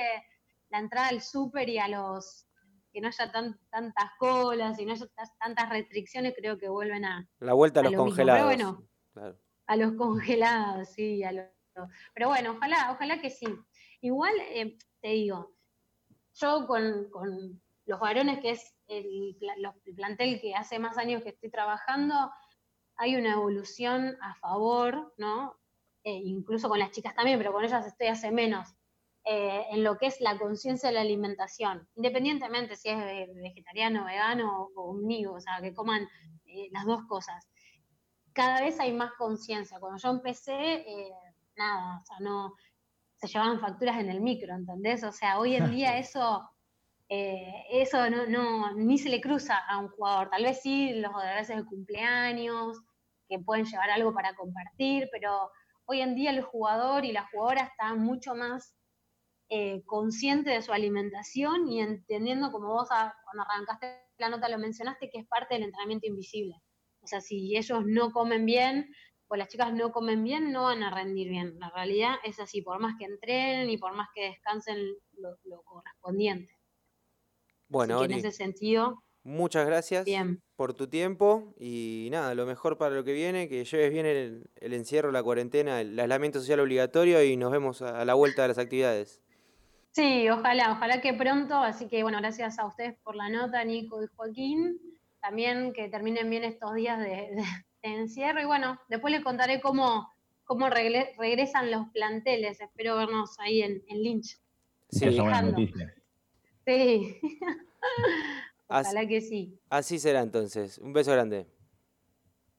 la 0.70 0.78
entrada 0.78 1.08
al 1.08 1.20
súper 1.20 1.68
y 1.68 1.78
a 1.78 1.88
los 1.88 2.46
que 2.92 3.00
no 3.00 3.08
haya 3.08 3.32
tantas 3.32 4.10
colas 4.18 4.78
y 4.78 4.86
no 4.86 4.92
haya 4.92 5.06
tantas 5.40 5.68
restricciones, 5.68 6.34
creo 6.36 6.56
que 6.56 6.68
vuelven 6.68 7.04
a... 7.04 7.28
La 7.40 7.52
vuelta 7.52 7.80
a, 7.80 7.82
los 7.82 7.94
congelados. 7.94 8.54
Pero 8.54 8.78
bueno, 9.14 9.38
a 9.66 9.76
los 9.76 9.92
congelados, 9.94 10.88
sí. 10.90 11.22
pero 12.14 12.28
bueno, 12.28 12.52
ojalá, 12.52 12.92
ojalá 12.92 13.20
que 13.20 13.30
sí. 13.30 13.46
Igual, 14.00 14.34
eh, 14.50 14.78
te 15.00 15.08
digo, 15.08 15.56
yo 16.34 16.66
con, 16.68 17.10
con 17.10 17.60
los 17.86 18.00
varones, 18.00 18.40
que 18.40 18.50
es 18.50 18.74
el, 18.86 19.36
plantel 19.96 20.40
que 20.40 20.54
hace 20.54 20.78
más 20.78 20.98
años 20.98 21.22
que 21.22 21.30
estoy 21.30 21.50
trabajando, 21.50 22.30
hay 22.96 23.16
una 23.16 23.34
evolución 23.34 24.16
a 24.20 24.34
favor, 24.36 25.14
¿no? 25.18 25.56
Eh, 26.04 26.20
incluso 26.24 26.68
con 26.68 26.78
las 26.78 26.90
chicas 26.90 27.14
también, 27.14 27.38
pero 27.38 27.52
con 27.52 27.64
ellas 27.64 27.86
estoy 27.86 28.08
hace 28.08 28.30
menos, 28.30 28.68
eh, 29.24 29.64
en 29.70 29.82
lo 29.82 29.96
que 29.96 30.06
es 30.06 30.20
la 30.20 30.38
conciencia 30.38 30.90
de 30.90 30.94
la 30.94 31.00
alimentación, 31.00 31.88
independientemente 31.94 32.76
si 32.76 32.90
es 32.90 32.98
vegetariano, 33.34 34.04
vegano 34.04 34.70
o 34.76 34.90
omnívoro, 34.90 35.38
o 35.38 35.40
sea, 35.40 35.60
que 35.62 35.74
coman 35.74 36.06
eh, 36.44 36.68
las 36.72 36.84
dos 36.84 37.02
cosas. 37.08 37.48
Cada 38.32 38.60
vez 38.60 38.78
hay 38.80 38.92
más 38.92 39.12
conciencia. 39.12 39.78
Cuando 39.78 39.98
yo 39.98 40.10
empecé, 40.10 40.84
nada, 41.56 42.00
o 42.02 42.04
sea, 42.04 42.18
no 42.20 42.54
se 43.16 43.28
llevaban 43.28 43.60
facturas 43.60 43.98
en 43.98 44.10
el 44.10 44.20
micro, 44.20 44.54
¿entendés? 44.54 45.04
O 45.04 45.12
sea, 45.12 45.38
hoy 45.38 45.54
en 45.54 45.70
día 45.70 45.96
eso 45.98 46.53
eh, 47.08 47.64
eso 47.70 48.08
no, 48.10 48.26
no, 48.26 48.74
ni 48.74 48.98
se 48.98 49.08
le 49.08 49.20
cruza 49.20 49.58
a 49.58 49.78
un 49.78 49.88
jugador. 49.88 50.30
Tal 50.30 50.44
vez 50.44 50.62
sí 50.62 50.94
los 50.94 51.12
veces 51.14 51.56
de 51.56 51.64
cumpleaños, 51.64 52.80
que 53.28 53.38
pueden 53.38 53.66
llevar 53.66 53.90
algo 53.90 54.12
para 54.14 54.34
compartir, 54.34 55.08
pero 55.12 55.50
hoy 55.86 56.00
en 56.00 56.14
día 56.14 56.30
el 56.30 56.42
jugador 56.42 57.04
y 57.04 57.12
la 57.12 57.28
jugadora 57.28 57.62
están 57.62 58.00
mucho 58.00 58.34
más 58.34 58.74
eh, 59.50 59.82
consciente 59.84 60.50
de 60.50 60.62
su 60.62 60.72
alimentación 60.72 61.68
y 61.68 61.80
entendiendo, 61.80 62.50
como 62.50 62.68
vos 62.68 62.88
cuando 62.88 63.42
arrancaste 63.42 64.00
la 64.18 64.28
nota 64.28 64.48
lo 64.48 64.58
mencionaste, 64.58 65.10
que 65.10 65.18
es 65.18 65.26
parte 65.26 65.54
del 65.54 65.64
entrenamiento 65.64 66.06
invisible. 66.06 66.54
O 67.02 67.06
sea, 67.06 67.20
si 67.20 67.56
ellos 67.56 67.84
no 67.84 68.12
comen 68.12 68.46
bien 68.46 68.94
o 69.26 69.36
las 69.36 69.48
chicas 69.48 69.72
no 69.72 69.92
comen 69.92 70.22
bien, 70.24 70.52
no 70.52 70.64
van 70.64 70.82
a 70.82 70.94
rendir 70.94 71.28
bien. 71.28 71.58
La 71.58 71.70
realidad 71.70 72.16
es 72.24 72.40
así, 72.40 72.62
por 72.62 72.80
más 72.80 72.94
que 72.98 73.06
entrenen 73.06 73.68
y 73.68 73.76
por 73.76 73.94
más 73.94 74.08
que 74.14 74.28
descansen 74.28 74.78
lo 75.12 75.62
correspondiente. 75.64 76.53
Bueno, 77.68 78.04
en 78.04 78.12
ese 78.12 78.30
sentido. 78.32 79.02
Muchas 79.24 79.64
gracias 79.64 80.06
por 80.54 80.74
tu 80.74 80.86
tiempo 80.86 81.54
y 81.58 82.08
nada, 82.12 82.34
lo 82.34 82.44
mejor 82.44 82.76
para 82.76 82.94
lo 82.94 83.04
que 83.04 83.14
viene, 83.14 83.48
que 83.48 83.64
lleves 83.64 83.90
bien 83.90 84.04
el, 84.04 84.44
encierro, 84.60 85.10
la 85.12 85.22
cuarentena, 85.22 85.80
el 85.80 85.98
aislamiento 85.98 86.40
social 86.40 86.60
obligatorio 86.60 87.24
y 87.24 87.38
nos 87.38 87.50
vemos 87.50 87.80
a, 87.80 88.04
la 88.04 88.12
vuelta 88.12 88.42
de 88.42 88.48
las 88.48 88.58
actividades. 88.58 89.22
Sí, 89.92 90.28
ojalá, 90.28 90.72
ojalá 90.72 91.00
que 91.00 91.14
pronto. 91.14 91.54
Así 91.54 91.88
que 91.88 92.02
bueno, 92.02 92.18
gracias 92.18 92.58
a 92.58 92.66
ustedes 92.66 92.98
por 93.02 93.16
la 93.16 93.30
nota, 93.30 93.64
Nico 93.64 94.04
y 94.04 94.08
Joaquín. 94.14 94.78
También 95.22 95.72
que 95.72 95.88
terminen 95.88 96.28
bien 96.28 96.44
estos 96.44 96.74
días 96.74 96.98
de, 96.98 97.30
encierro. 97.80 98.42
Y 98.42 98.44
bueno, 98.44 98.78
después 98.88 99.10
les 99.10 99.24
contaré 99.24 99.62
cómo, 99.62 100.06
cómo 100.44 100.68
regresan 100.68 101.70
los 101.70 101.88
planteles. 101.94 102.60
Espero 102.60 102.96
vernos 102.96 103.38
ahí 103.38 103.62
en, 103.62 103.82
Lynch. 103.88 104.38
Sí, 104.90 105.06
Sí. 106.66 107.20
Ojalá 108.68 109.06
que 109.06 109.20
sí. 109.20 109.58
Así 109.70 109.98
será 109.98 110.22
entonces. 110.22 110.78
Un 110.78 110.92
beso 110.92 111.12
grande. 111.12 111.46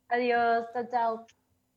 Adiós, 0.08 0.66
chao, 0.74 0.88
chao. 0.90 1.26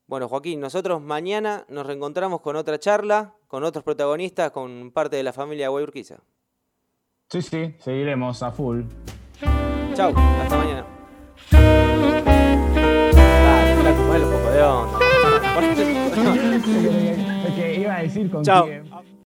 Bueno, 0.07 0.29
Joaquín, 0.29 0.61
nosotros 0.61 1.03
mañana 1.03 1.65
nos 1.69 1.87
reencontramos 1.87 2.41
con 2.41 2.57
otra 2.57 2.79
charla, 2.79 3.35
con 3.47 3.65
otros 3.65 3.85
protagonistas, 3.85 4.51
con 4.53 4.91
parte 4.93 5.17
de 5.17 5.23
la 5.23 5.33
familia 5.33 5.69
Guayurquiza. 5.69 6.19
Sí, 7.31 7.43
sí, 7.43 7.75
seguiremos 7.79 8.43
a 8.43 8.51
full. 8.51 8.83
Chao, 9.95 10.15
hasta 10.17 10.57
mañana. 10.57 10.87
Dale, 11.51 12.29
los 14.19 14.31
poco 14.31 14.51
de 14.51 14.63
onda. 14.63 14.99
que 17.55 17.81
iba 17.81 17.97
a 17.97 18.03
decir 18.03 18.31
con 18.31 18.43
Chao. 18.45 18.67